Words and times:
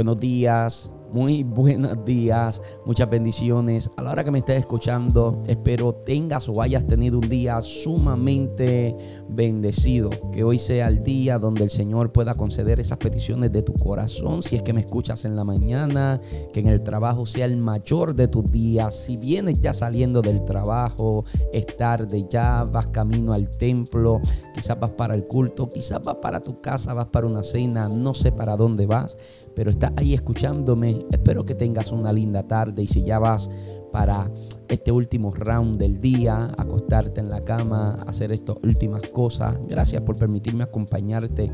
Buenos 0.00 0.16
días, 0.16 0.90
muy 1.12 1.42
buenos 1.44 2.04
días, 2.04 2.62
muchas 2.86 3.10
bendiciones. 3.10 3.90
A 3.96 4.02
la 4.02 4.12
hora 4.12 4.24
que 4.24 4.30
me 4.30 4.38
estés 4.38 4.60
escuchando, 4.60 5.42
espero 5.46 5.92
tengas 5.92 6.48
o 6.48 6.62
hayas 6.62 6.86
tenido 6.86 7.18
un 7.18 7.28
día 7.28 7.60
sumamente 7.60 8.96
bendecido. 9.28 10.10
Que 10.32 10.44
hoy 10.44 10.58
sea 10.58 10.88
el 10.88 11.02
día 11.02 11.38
donde 11.38 11.64
el 11.64 11.70
Señor 11.70 12.12
pueda 12.12 12.34
conceder 12.34 12.80
esas 12.80 12.98
peticiones 12.98 13.52
de 13.52 13.62
tu 13.62 13.74
corazón. 13.74 14.42
Si 14.42 14.56
es 14.56 14.62
que 14.62 14.72
me 14.72 14.80
escuchas 14.80 15.24
en 15.24 15.36
la 15.36 15.44
mañana, 15.44 16.20
que 16.52 16.60
en 16.60 16.68
el 16.68 16.82
trabajo 16.82 17.26
sea 17.26 17.46
el 17.46 17.56
mayor 17.56 18.14
de 18.14 18.28
tus 18.28 18.50
días. 18.50 18.94
Si 18.94 19.16
vienes 19.16 19.60
ya 19.60 19.74
saliendo 19.74 20.22
del 20.22 20.44
trabajo, 20.44 21.24
es 21.52 21.66
tarde 21.76 22.26
ya, 22.28 22.64
vas 22.64 22.88
camino 22.88 23.32
al 23.32 23.50
templo, 23.50 24.20
quizás 24.54 24.78
vas 24.78 24.90
para 24.90 25.14
el 25.14 25.26
culto, 25.26 25.68
quizás 25.68 26.02
vas 26.02 26.16
para 26.16 26.40
tu 26.40 26.60
casa, 26.60 26.94
vas 26.94 27.06
para 27.06 27.26
una 27.26 27.42
cena, 27.42 27.88
no 27.88 28.14
sé 28.14 28.32
para 28.32 28.56
dónde 28.56 28.86
vas, 28.86 29.16
pero 29.54 29.70
estás 29.70 29.92
ahí 29.96 30.14
escuchándome 30.14 31.06
Espero 31.10 31.44
que 31.44 31.54
tengas 31.54 31.92
una 31.92 32.12
linda 32.12 32.46
tarde 32.46 32.82
y 32.82 32.86
si 32.86 33.04
ya 33.04 33.18
vas 33.18 33.50
para 33.92 34.30
este 34.68 34.92
último 34.92 35.32
round 35.32 35.78
del 35.78 36.00
día, 36.00 36.52
acostarte 36.56 37.20
en 37.20 37.28
la 37.28 37.44
cama, 37.44 37.98
hacer 38.06 38.30
estas 38.30 38.56
últimas 38.62 39.02
cosas. 39.10 39.58
Gracias 39.66 40.00
por 40.02 40.16
permitirme 40.16 40.62
acompañarte 40.62 41.52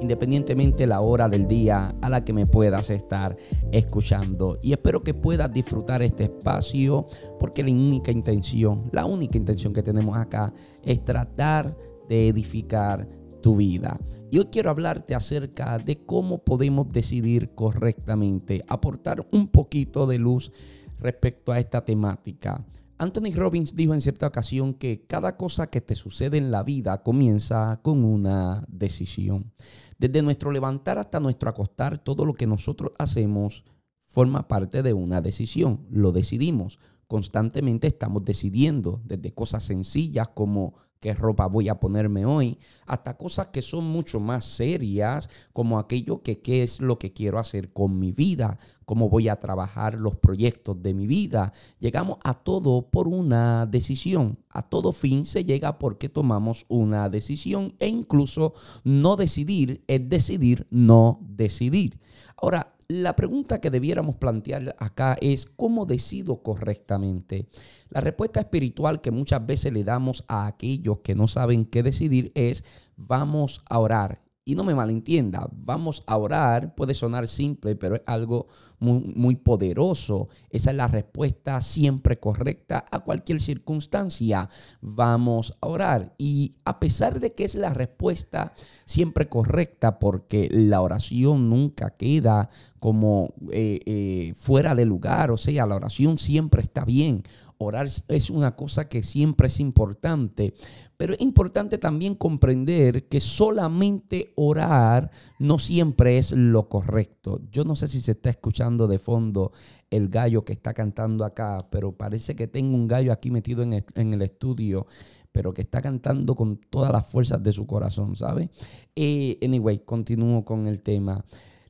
independientemente 0.00 0.82
de 0.82 0.86
la 0.88 1.00
hora 1.00 1.28
del 1.28 1.46
día 1.46 1.94
a 2.00 2.10
la 2.10 2.24
que 2.24 2.32
me 2.32 2.46
puedas 2.46 2.90
estar 2.90 3.36
escuchando. 3.70 4.58
Y 4.62 4.72
espero 4.72 5.02
que 5.02 5.14
puedas 5.14 5.52
disfrutar 5.52 6.02
este 6.02 6.24
espacio 6.24 7.06
porque 7.38 7.62
la 7.62 7.70
única 7.70 8.10
intención, 8.10 8.90
la 8.92 9.06
única 9.06 9.38
intención 9.38 9.72
que 9.72 9.82
tenemos 9.82 10.16
acá 10.16 10.52
es 10.82 11.04
tratar 11.04 11.76
de 12.08 12.28
edificar 12.28 13.08
vida. 13.54 14.00
Y 14.30 14.38
hoy 14.38 14.46
quiero 14.46 14.70
hablarte 14.70 15.14
acerca 15.14 15.78
de 15.78 16.04
cómo 16.04 16.42
podemos 16.42 16.88
decidir 16.88 17.54
correctamente, 17.54 18.64
aportar 18.66 19.26
un 19.30 19.48
poquito 19.48 20.06
de 20.06 20.18
luz 20.18 20.50
respecto 20.98 21.52
a 21.52 21.60
esta 21.60 21.84
temática. 21.84 22.64
Anthony 22.98 23.34
Robbins 23.34 23.76
dijo 23.76 23.92
en 23.92 24.00
cierta 24.00 24.26
ocasión 24.26 24.72
que 24.72 25.04
cada 25.06 25.36
cosa 25.36 25.68
que 25.68 25.82
te 25.82 25.94
sucede 25.94 26.38
en 26.38 26.50
la 26.50 26.62
vida 26.62 27.02
comienza 27.02 27.80
con 27.82 28.04
una 28.04 28.64
decisión. 28.68 29.52
Desde 29.98 30.22
nuestro 30.22 30.50
levantar 30.50 30.98
hasta 30.98 31.20
nuestro 31.20 31.50
acostar, 31.50 31.98
todo 31.98 32.24
lo 32.24 32.32
que 32.34 32.46
nosotros 32.46 32.92
hacemos 32.98 33.64
forma 34.06 34.48
parte 34.48 34.82
de 34.82 34.94
una 34.94 35.20
decisión. 35.20 35.86
Lo 35.90 36.10
decidimos. 36.10 36.78
Constantemente 37.06 37.86
estamos 37.86 38.24
decidiendo, 38.24 39.02
desde 39.04 39.34
cosas 39.34 39.64
sencillas 39.64 40.30
como 40.30 40.74
qué 41.00 41.14
ropa 41.14 41.46
voy 41.46 41.68
a 41.68 41.80
ponerme 41.80 42.26
hoy, 42.26 42.58
hasta 42.86 43.16
cosas 43.16 43.48
que 43.48 43.62
son 43.62 43.84
mucho 43.84 44.20
más 44.20 44.44
serias, 44.44 45.28
como 45.52 45.78
aquello 45.78 46.22
que 46.22 46.40
qué 46.40 46.62
es 46.62 46.80
lo 46.80 46.98
que 46.98 47.12
quiero 47.12 47.38
hacer 47.38 47.72
con 47.72 47.98
mi 47.98 48.12
vida, 48.12 48.58
cómo 48.84 49.08
voy 49.08 49.28
a 49.28 49.36
trabajar 49.36 49.94
los 49.94 50.16
proyectos 50.16 50.82
de 50.82 50.94
mi 50.94 51.06
vida. 51.06 51.52
Llegamos 51.78 52.18
a 52.22 52.34
todo 52.34 52.82
por 52.82 53.08
una 53.08 53.66
decisión. 53.66 54.38
A 54.50 54.62
todo 54.62 54.92
fin 54.92 55.24
se 55.24 55.44
llega 55.44 55.78
porque 55.78 56.08
tomamos 56.08 56.64
una 56.68 57.08
decisión 57.08 57.74
e 57.78 57.88
incluso 57.88 58.54
no 58.84 59.16
decidir 59.16 59.82
es 59.86 60.08
decidir 60.08 60.66
no 60.70 61.20
decidir. 61.22 61.98
Ahora, 62.36 62.75
la 62.88 63.16
pregunta 63.16 63.60
que 63.60 63.70
debiéramos 63.70 64.16
plantear 64.16 64.76
acá 64.78 65.16
es 65.20 65.46
¿cómo 65.46 65.86
decido 65.86 66.42
correctamente? 66.42 67.48
La 67.90 68.00
respuesta 68.00 68.40
espiritual 68.40 69.00
que 69.00 69.10
muchas 69.10 69.44
veces 69.44 69.72
le 69.72 69.84
damos 69.84 70.24
a 70.28 70.46
aquellos 70.46 70.98
que 71.00 71.14
no 71.14 71.26
saben 71.26 71.64
qué 71.64 71.82
decidir 71.82 72.32
es 72.34 72.64
vamos 72.96 73.62
a 73.68 73.78
orar. 73.78 74.25
Y 74.48 74.54
no 74.54 74.62
me 74.62 74.76
malentienda, 74.76 75.48
vamos 75.50 76.04
a 76.06 76.16
orar, 76.16 76.76
puede 76.76 76.94
sonar 76.94 77.26
simple, 77.26 77.74
pero 77.74 77.96
es 77.96 78.02
algo 78.06 78.46
muy, 78.78 79.00
muy, 79.16 79.34
poderoso. 79.34 80.28
Esa 80.50 80.70
es 80.70 80.76
la 80.76 80.86
respuesta 80.86 81.60
siempre 81.60 82.20
correcta 82.20 82.84
a 82.88 83.00
cualquier 83.00 83.40
circunstancia. 83.40 84.48
Vamos 84.80 85.56
a 85.60 85.66
orar. 85.66 86.14
Y 86.16 86.54
a 86.64 86.78
pesar 86.78 87.18
de 87.18 87.32
que 87.32 87.42
es 87.42 87.56
la 87.56 87.74
respuesta 87.74 88.52
siempre 88.84 89.28
correcta, 89.28 89.98
porque 89.98 90.48
la 90.52 90.80
oración 90.80 91.50
nunca 91.50 91.96
queda 91.96 92.48
como 92.78 93.34
eh, 93.50 93.80
eh, 93.84 94.34
fuera 94.38 94.76
de 94.76 94.84
lugar, 94.84 95.32
o 95.32 95.36
sea, 95.36 95.66
la 95.66 95.74
oración 95.74 96.18
siempre 96.18 96.62
está 96.62 96.84
bien. 96.84 97.24
Orar 97.58 97.86
es 98.08 98.30
una 98.30 98.54
cosa 98.54 98.88
que 98.88 99.02
siempre 99.02 99.46
es 99.46 99.60
importante, 99.60 100.54
pero 100.96 101.14
es 101.14 101.20
importante 101.20 101.78
también 101.78 102.14
comprender 102.14 103.08
que 103.08 103.20
solamente 103.20 104.32
orar 104.36 105.10
no 105.38 105.58
siempre 105.58 106.18
es 106.18 106.32
lo 106.32 106.68
correcto. 106.68 107.40
Yo 107.50 107.64
no 107.64 107.74
sé 107.74 107.88
si 107.88 108.00
se 108.00 108.12
está 108.12 108.30
escuchando 108.30 108.86
de 108.86 108.98
fondo 108.98 109.52
el 109.90 110.08
gallo 110.08 110.44
que 110.44 110.52
está 110.52 110.74
cantando 110.74 111.24
acá, 111.24 111.66
pero 111.70 111.92
parece 111.92 112.36
que 112.36 112.46
tengo 112.46 112.74
un 112.74 112.88
gallo 112.88 113.12
aquí 113.12 113.30
metido 113.30 113.62
en 113.62 113.72
el, 113.72 114.22
estudio 114.22 114.86
pero 115.32 115.52
que 115.52 115.62
está 115.62 115.82
cantando 115.82 116.34
con 116.34 116.56
todas 116.56 116.90
las 116.90 117.06
fuerzas 117.06 117.42
de 117.42 117.52
su 117.52 117.66
corazón, 117.66 118.16
¿sabe? 118.16 118.48
Eh, 118.94 119.38
anyway, 119.42 119.80
continúo 119.80 120.42
con 120.46 120.66
el 120.66 120.80
tema. 120.80 121.22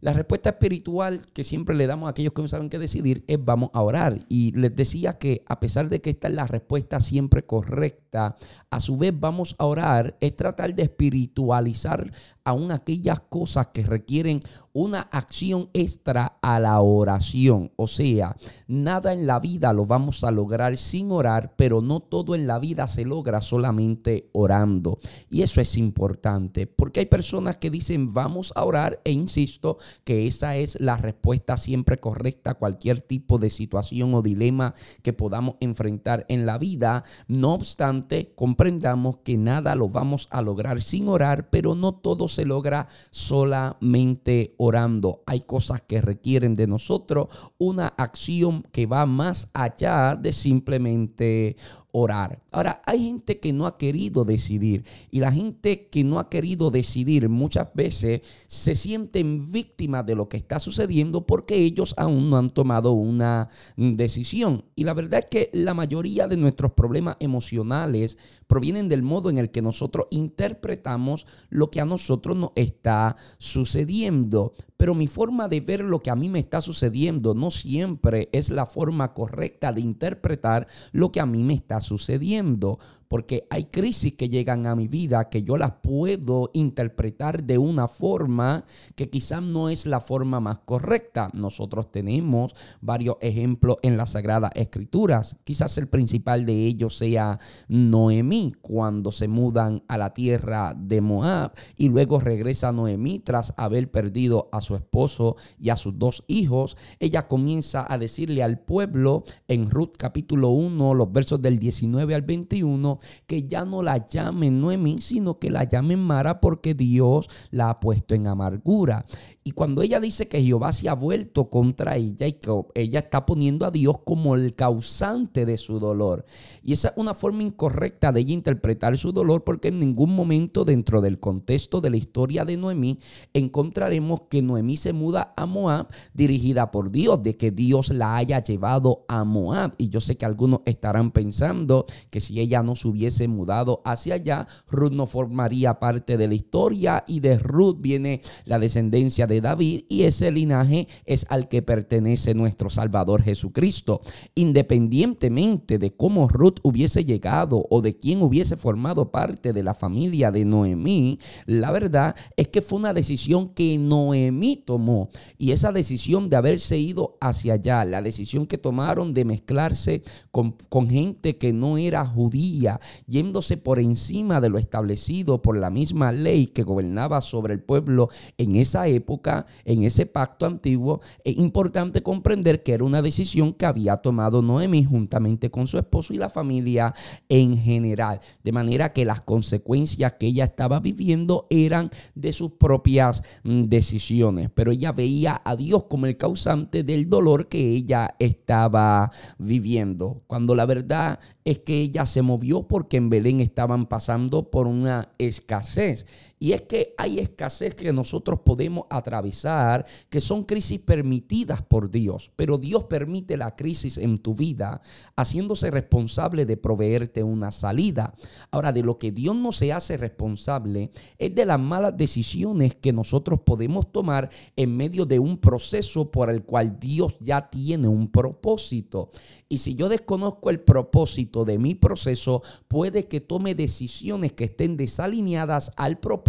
La 0.07 0.13
respuesta 0.13 0.51
espiritual 0.51 1.27
que 1.33 1.43
siempre 1.43 1.75
le 1.75 1.89
damos 1.89 2.07
a 2.07 2.11
aquellos 2.11 2.33
que 2.33 2.41
no 2.41 2.47
saben 2.47 2.71
qué 2.71 2.79
decidir 2.79 3.25
es 3.27 3.45
vamos 3.45 3.71
a 3.73 3.83
orar. 3.83 4.21
Y 4.29 4.53
les 4.53 4.77
decía 4.77 5.15
que 5.15 5.43
a 5.49 5.59
pesar 5.59 5.89
de 5.89 6.01
que 6.01 6.11
esta 6.11 6.29
es 6.29 6.35
la 6.35 6.47
respuesta 6.47 7.01
siempre 7.01 7.45
correcta, 7.45 8.37
a 8.71 8.79
su 8.79 8.97
vez 8.99 9.13
vamos 9.19 9.57
a 9.59 9.65
orar 9.65 10.17
es 10.21 10.37
tratar 10.37 10.77
de 10.77 10.85
espiritualizar 10.85 12.13
aún 12.47 12.71
aquellas 12.71 13.21
cosas 13.21 13.67
que 13.75 13.83
requieren 13.83 14.41
una 14.73 15.01
acción 15.01 15.69
extra 15.73 16.39
a 16.41 16.61
la 16.61 16.81
oración. 16.81 17.73
O 17.77 17.89
sea, 17.89 18.37
nada 18.69 19.13
en 19.13 19.27
la 19.27 19.41
vida 19.41 19.73
lo 19.73 19.85
vamos 19.85 20.23
a 20.23 20.31
lograr 20.31 20.77
sin 20.77 21.11
orar, 21.11 21.55
pero 21.57 21.81
no 21.81 22.01
todo 22.01 22.35
en 22.35 22.47
la 22.47 22.59
vida 22.59 22.87
se 22.87 23.05
logra 23.05 23.41
solamente 23.41 24.29
orando. 24.33 24.99
Y 25.29 25.43
eso 25.43 25.61
es 25.61 25.77
importante, 25.77 26.67
porque 26.67 27.01
hay 27.01 27.07
personas 27.07 27.57
que 27.57 27.71
dicen 27.71 28.15
vamos 28.15 28.53
a 28.55 28.65
orar 28.65 29.01
e 29.05 29.11
insisto 29.11 29.79
que 30.05 30.27
esa 30.27 30.57
es 30.57 30.79
la 30.81 30.97
respuesta 30.97 31.57
siempre 31.57 31.99
correcta 31.99 32.53
a 32.53 32.55
cualquier 32.55 33.01
tipo 33.01 33.39
de 33.39 33.51
situación 33.51 34.15
o 34.15 34.23
dilema 34.23 34.75
que 35.03 35.13
podamos 35.13 35.57
enfrentar 35.61 36.27
en 36.29 36.47
la 36.47 36.59
vida. 36.59 37.03
No 37.27 37.55
obstante, 37.55 38.33
comprendamos 38.37 39.17
que 39.25 39.37
nada 39.37 39.75
lo 39.75 39.89
vamos 39.89 40.29
a 40.31 40.43
lograr 40.43 40.81
sin 40.81 41.09
orar, 41.09 41.51
pero 41.51 41.75
no 41.75 41.95
todo 41.95 42.29
se 42.37 42.45
logra 42.45 42.87
solamente 43.11 44.55
orando. 44.59 45.23
Hay 45.27 45.41
cosas 45.41 45.83
que 45.83 46.01
requieren 46.01 46.55
de 46.55 46.67
nosotros 46.67 47.29
una 47.59 47.89
acción 47.89 48.63
que 48.73 48.87
va 48.87 49.07
más 49.07 49.51
allá 49.55 50.15
de 50.15 50.33
simplemente 50.33 51.57
orar. 51.99 52.43
Ahora, 52.53 52.83
hay 52.85 53.07
gente 53.07 53.41
que 53.41 53.55
no 53.55 53.67
ha 53.67 53.79
querido 53.79 54.27
decidir 54.27 54.85
y 55.11 55.21
la 55.21 55.33
gente 55.33 55.89
que 55.89 56.05
no 56.05 56.19
ha 56.19 56.29
querido 56.29 56.71
decidir 56.71 57.31
muchas 57.31 57.73
veces 57.73 58.21
se 58.49 58.75
sienten 58.75 59.51
víctimas 59.51 60.05
de 60.05 60.15
lo 60.15 60.29
que 60.29 60.37
está 60.37 60.59
sucediendo 60.59 61.25
porque 61.25 61.57
ellos 61.57 61.95
aún 61.97 62.29
no 62.29 62.37
han 62.37 62.51
tomado 62.51 62.93
una 62.93 63.49
decisión. 63.79 64.67
Y 64.75 64.85
la 64.85 64.93
verdad 64.93 65.21
es 65.21 65.27
que 65.31 65.51
la 65.55 65.73
mayoría 65.73 66.29
de 66.29 66.37
nuestros 66.37 66.73
problemas 66.73 67.17
emocionales 67.19 68.19
provienen 68.47 68.89
del 68.89 69.03
modo 69.03 69.31
en 69.31 69.39
el 69.39 69.51
que 69.51 69.63
nosotros 69.63 70.07
interpretamos 70.11 71.27
lo 71.49 71.71
que 71.71 71.81
a 71.81 71.87
nosotros 71.87 72.37
nos 72.37 72.51
está 72.57 73.17
sucediendo. 73.39 74.53
Pero 74.77 74.95
mi 74.95 75.07
forma 75.07 75.49
de 75.49 75.61
ver 75.61 75.81
lo 75.81 76.01
que 76.01 76.11
a 76.11 76.17
mí 76.17 76.29
me 76.29 76.39
está 76.39 76.61
sucediendo 76.61 77.35
no 77.35 77.51
siempre 77.51 78.29
es 78.33 78.51
la 78.51 78.67
forma 78.67 79.15
correcta 79.15 79.73
de 79.73 79.81
interpretar 79.81 80.67
lo 80.93 81.13
que 81.13 81.21
a 81.21 81.27
mí 81.27 81.43
me 81.43 81.55
está 81.55 81.81
sucediendo 81.81 82.79
porque 83.09 83.47
hay 83.51 83.65
crisis 83.65 84.15
que 84.15 84.29
llegan 84.29 84.67
a 84.67 84.77
mi 84.77 84.89
vida 84.89 85.29
que 85.29 85.43
yo 85.43 85.57
las 85.57 85.73
puedo 85.83 86.51
interpretar 86.55 87.45
de 87.45 87.59
una 87.59 87.89
forma 87.89 88.65
que 88.95 89.11
quizás 89.11 89.43
no 89.43 89.69
es 89.69 89.87
la 89.87 90.01
forma 90.01 90.41
más 90.41 90.59
correcta. 90.61 91.31
Nosotros 91.33 91.91
tenemos 91.91 92.55
varios 92.81 93.17
ejemplos 93.21 93.77
en 93.83 93.97
las 93.97 94.11
Sagradas 94.11 94.53
Escrituras. 94.55 95.37
Quizás 95.45 95.79
el 95.79 95.89
principal 95.89 96.45
de 96.47 96.67
ellos 96.67 96.97
sea 96.97 97.39
Noemí, 97.69 98.55
cuando 98.61 99.13
se 99.13 99.29
mudan 99.29 99.83
a 99.89 99.99
la 99.99 100.15
tierra 100.15 100.75
de 100.77 101.01
Moab 101.01 101.53
y 101.77 101.89
luego 101.89 102.21
regresa 102.21 102.73
Noemí 102.73 103.21
tras 103.21 103.55
haber 103.57 103.91
perdido 103.91 104.49
a 104.53 104.61
su 104.61 104.75
esposo 104.75 105.37
y 105.59 105.71
a 105.71 105.77
sus 105.77 105.99
dos 105.99 106.25
hijos. 106.27 106.77
Ella 106.99 107.29
comienza 107.29 107.87
a 107.89 107.99
decirle 107.99 108.43
al 108.43 108.61
pueblo 108.61 109.25
en 109.49 109.71
Ruth 109.71 109.95
capítulo 109.99 110.51
1, 110.51 110.95
los 110.95 111.13
versos 111.13 111.41
del 111.43 111.59
19 111.59 112.15
al 112.15 112.23
21, 112.23 112.96
que 113.27 113.45
ya 113.45 113.65
no 113.65 113.83
la 113.83 114.07
llamen 114.07 114.61
Noemí, 114.61 115.01
sino 115.01 115.39
que 115.39 115.51
la 115.51 115.65
llamen 115.65 116.01
Mara 116.01 116.41
porque 116.41 116.75
Dios 116.75 117.29
la 117.51 117.71
ha 117.71 117.81
puesto 117.81 118.15
en 118.15 118.27
amargura. 118.27 119.07
Y 119.45 119.53
cuando 119.53 119.83
ella 119.83 120.01
dice 120.01 120.27
que 120.27 120.43
Jehová 120.43 120.73
se 120.73 120.89
ha 120.89 120.95
vuelto 120.95 121.51
contra 121.51 121.97
ella 121.97 122.27
y 122.27 122.33
que 122.33 122.51
ella 122.75 122.99
está 122.99 123.25
poniendo 123.27 123.65
a 123.65 123.71
Dios 123.71 123.99
como 124.05 124.35
el 124.35 124.57
causante 124.57 125.47
de 125.47 125.57
su 125.57 125.79
dolor. 125.79 126.25
Y 126.63 126.73
esa 126.73 126.89
es 126.89 126.95
una 126.97 127.15
forma 127.15 127.45
incorrecta 127.45 128.11
de 128.11 128.21
ella 128.21 128.33
interpretar 128.33 128.99
su 128.99 129.13
dolor 129.13 129.45
porque 129.45 129.69
en 129.69 129.79
ningún 129.79 130.17
momento 130.17 130.65
dentro 130.65 131.01
del 131.01 131.21
contexto 131.21 131.81
de 131.81 131.91
la 131.91 131.97
historia 131.97 132.45
de 132.45 132.57
Noemí 132.57 132.99
encontraremos 133.35 134.23
que 134.29 134.43
Noemí 134.43 134.77
se 134.77 134.93
muda 134.93 135.33
a 135.37 135.47
Moab, 135.47 135.89
dirigida 136.13 136.71
por 136.71 136.91
Dios, 136.91 137.23
de 137.23 137.37
que 137.37 137.51
Dios 137.51 137.91
la 137.91 138.17
haya 138.17 138.43
llevado 138.43 139.05
a 139.09 139.25
Moab. 139.25 139.75
Y 139.79 139.91
yo 139.91 140.01
sé 140.01 140.17
que 140.17 140.27
algunos 140.27 140.61
estarán 140.65 141.11
pensando 141.13 141.87
que 142.11 142.21
si 142.21 142.41
ella 142.41 142.63
no 142.63 142.75
se 142.87 142.91
hubiese 142.91 143.29
mudado 143.29 143.83
hacia 143.85 144.15
allá, 144.15 144.47
Ruth 144.69 144.93
no 144.93 145.07
formaría 145.07 145.79
parte 145.79 146.17
de 146.17 146.29
la 146.29 146.35
historia 146.35 147.05
y 147.07 147.21
de 147.21 147.39
Ruth 147.39 147.77
viene 147.81 148.21
la 148.45 148.59
descendencia 148.59 149.27
de 149.27 149.41
David 149.41 149.85
y 149.89 150.03
ese 150.03 150.31
linaje 150.31 150.87
es 151.05 151.27
al 151.29 151.49
que 151.49 151.63
pertenece 151.63 152.35
nuestro 152.35 152.71
Salvador 152.71 153.23
Jesucristo. 153.23 154.01
Independientemente 154.35 155.79
de 155.79 155.95
cómo 155.95 156.29
Ruth 156.29 156.61
hubiese 156.63 157.05
llegado 157.05 157.67
o 157.71 157.83
de 157.83 157.99
quién 157.99 158.23
hubiese 158.23 158.57
formado 158.57 159.11
parte 159.11 159.53
de 159.53 159.63
la 159.63 159.75
familia 159.75 160.31
de 160.31 160.45
Noemí, 160.45 161.19
la 161.47 161.73
verdad 161.73 162.15
es 162.37 162.49
que 162.49 162.63
fue 162.63 162.79
una 162.79 162.93
decisión 162.93 163.51
que 163.51 163.79
Noemí 163.79 164.63
tomó 164.65 165.11
y 165.39 165.51
esa 165.51 165.73
decisión 165.73 166.29
de 166.29 166.37
haberse 166.37 166.79
ido 166.79 167.17
hacia 167.21 167.55
allá, 167.55 167.85
la 167.85 168.03
decisión 168.03 168.47
que 168.47 168.59
tomaron 168.59 169.13
de 169.13 169.25
mezclarse 169.25 170.03
con 170.31 170.91
gente 170.91 171.37
que 171.37 171.53
no 171.53 171.79
era 171.79 172.07
judía, 172.07 172.76
yéndose 173.07 173.57
por 173.57 173.79
encima 173.79 174.41
de 174.41 174.49
lo 174.49 174.59
establecido 174.59 175.43
por 175.43 175.57
la 175.57 175.71
misma 175.71 176.13
ley 176.13 176.47
que 176.47 176.63
gobernaba 176.63 177.21
sobre 177.21 177.55
el 177.55 177.61
pueblo 177.61 178.09
en 178.39 178.57
esa 178.57 178.87
época, 178.89 179.47
en 179.65 179.85
ese 179.85 180.07
pacto 180.07 180.47
antiguo, 180.47 181.01
es 181.25 181.37
importante 181.37 182.03
comprender 182.03 182.63
que 182.63 182.73
era 182.73 182.85
una 182.85 183.03
decisión 183.03 183.53
que 183.53 183.67
había 183.67 183.97
tomado 183.99 184.43
Noemí 184.43 184.85
juntamente 184.85 185.51
con 185.51 185.67
su 185.67 185.79
esposo 185.79 186.15
y 186.15 186.19
la 186.19 186.31
familia 186.31 186.95
en 187.29 187.57
general. 187.57 188.21
De 188.43 188.53
manera 188.53 188.93
que 188.93 189.05
las 189.05 189.21
consecuencias 189.21 190.15
que 190.15 190.27
ella 190.27 190.45
estaba 190.45 190.81
viviendo 190.81 191.47
eran 191.51 191.91
de 192.15 192.33
sus 192.33 192.53
propias 192.53 193.23
mm, 193.45 193.65
decisiones. 193.65 194.51
Pero 194.55 194.73
ella 194.73 194.93
veía 194.93 195.41
a 195.45 195.57
Dios 195.57 195.85
como 195.85 196.07
el 196.07 196.17
causante 196.17 196.83
del 196.83 197.09
dolor 197.09 197.49
que 197.49 197.71
ella 197.71 198.15
estaba 198.19 199.11
viviendo. 199.39 200.23
Cuando 200.27 200.55
la 200.55 200.67
verdad 200.67 201.19
es 201.47 201.61
que 201.61 201.81
ella 201.81 202.07
se 202.07 202.23
movió 202.23 202.67
porque 202.67 202.97
en 202.97 203.09
Belén 203.09 203.41
estaban 203.41 203.87
pasando 203.87 204.51
por 204.51 204.67
una 204.67 205.13
escasez. 205.19 206.05
Y 206.39 206.53
es 206.53 206.63
que 206.63 206.95
hay 206.99 207.19
escasez 207.19 207.75
que 207.75 207.93
nosotros 207.93 208.41
podemos 208.45 208.85
atravesar, 208.91 209.87
que 210.11 210.21
son 210.21 210.45
crisis 210.45 210.81
permitidas 210.81 211.63
por 211.63 211.91
Dios. 211.91 212.31
Pero 212.37 212.59
Dios 212.59 212.85
permite 212.85 213.39
la 213.39 213.57
crisis 213.57 213.97
en 213.97 214.19
tu 214.19 214.35
vida, 214.35 214.83
haciéndose 215.17 215.71
responsable 215.71 216.45
de 216.45 216.59
proveerte 216.59 217.23
una 217.23 217.51
salida. 217.51 218.15
Ahora, 218.51 218.73
de 218.73 218.83
lo 218.83 218.99
que 218.99 219.13
Dios 219.13 219.35
no 219.35 219.51
se 219.51 219.73
hace 219.73 219.97
responsable 219.97 220.91
es 221.19 221.35
de 221.35 221.47
las 221.47 221.59
malas 221.59 221.97
decisiones 221.97 222.75
que 222.75 222.93
nosotros 222.93 223.41
podemos 223.41 223.91
tomar 223.91 224.29
en 224.57 224.77
medio 224.77 225.07
de 225.07 225.19
un 225.19 225.39
proceso 225.39 226.11
por 226.11 226.29
el 226.29 226.43
cual 226.45 226.79
Dios 226.79 227.17
ya 227.21 227.49
tiene 227.49 227.89
un 227.89 228.11
propósito. 228.11 229.11
Y 229.49 229.59
si 229.59 229.75
yo 229.75 229.89
desconozco 229.89 230.51
el 230.51 230.61
propósito 230.61 231.47
de 231.47 231.57
mi 231.59 231.75
proceso, 231.75 232.43
puede 232.69 233.09
que 233.09 233.23
tome 233.23 233.55
decisiones 233.55 234.33
que 234.33 234.45
estén 234.45 234.77
desalineadas 234.77 235.73
al 235.77 235.99
propósito 235.99 236.27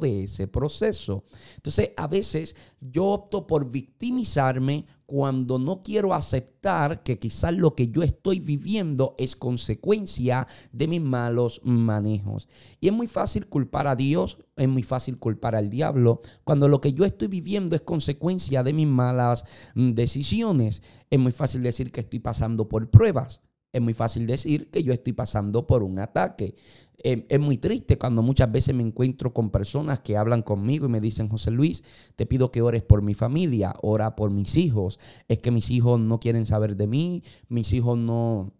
de 0.00 0.24
ese 0.24 0.46
proceso. 0.46 1.24
Entonces, 1.56 1.90
a 1.96 2.06
veces 2.06 2.56
yo 2.80 3.06
opto 3.06 3.46
por 3.46 3.70
victimizarme 3.70 4.86
cuando 5.06 5.58
no 5.58 5.82
quiero 5.82 6.14
aceptar 6.14 7.02
que 7.02 7.18
quizás 7.18 7.52
lo 7.52 7.74
que 7.74 7.88
yo 7.88 8.02
estoy 8.02 8.40
viviendo 8.40 9.14
es 9.18 9.36
consecuencia 9.36 10.46
de 10.72 10.86
mis 10.86 11.00
malos 11.00 11.60
manejos. 11.64 12.48
Y 12.80 12.88
es 12.88 12.92
muy 12.92 13.06
fácil 13.06 13.46
culpar 13.46 13.86
a 13.86 13.96
Dios, 13.96 14.38
es 14.56 14.68
muy 14.68 14.82
fácil 14.82 15.18
culpar 15.18 15.56
al 15.56 15.68
diablo, 15.68 16.20
cuando 16.44 16.68
lo 16.68 16.80
que 16.80 16.92
yo 16.92 17.04
estoy 17.04 17.28
viviendo 17.28 17.74
es 17.74 17.82
consecuencia 17.82 18.62
de 18.62 18.72
mis 18.72 18.86
malas 18.86 19.44
mm, 19.74 19.92
decisiones. 19.92 20.82
Es 21.10 21.18
muy 21.18 21.32
fácil 21.32 21.62
decir 21.62 21.90
que 21.90 22.00
estoy 22.00 22.20
pasando 22.20 22.68
por 22.68 22.88
pruebas. 22.88 23.42
Es 23.72 23.80
muy 23.80 23.94
fácil 23.94 24.26
decir 24.26 24.68
que 24.70 24.82
yo 24.82 24.92
estoy 24.92 25.12
pasando 25.12 25.66
por 25.66 25.82
un 25.82 25.98
ataque. 25.98 26.54
Eh, 27.02 27.24
es 27.28 27.40
muy 27.40 27.56
triste 27.56 27.96
cuando 27.96 28.22
muchas 28.22 28.50
veces 28.50 28.74
me 28.74 28.82
encuentro 28.82 29.32
con 29.32 29.50
personas 29.50 30.00
que 30.00 30.16
hablan 30.16 30.42
conmigo 30.42 30.86
y 30.86 30.90
me 30.90 31.00
dicen, 31.00 31.28
José 31.28 31.50
Luis, 31.50 31.84
te 32.16 32.26
pido 32.26 32.50
que 32.50 32.62
ores 32.62 32.82
por 32.82 33.02
mi 33.02 33.14
familia, 33.14 33.74
ora 33.82 34.16
por 34.16 34.30
mis 34.30 34.56
hijos. 34.56 34.98
Es 35.28 35.38
que 35.38 35.50
mis 35.50 35.70
hijos 35.70 36.00
no 36.00 36.18
quieren 36.20 36.46
saber 36.46 36.76
de 36.76 36.86
mí, 36.86 37.22
mis 37.48 37.72
hijos 37.72 37.96
no, 37.96 38.52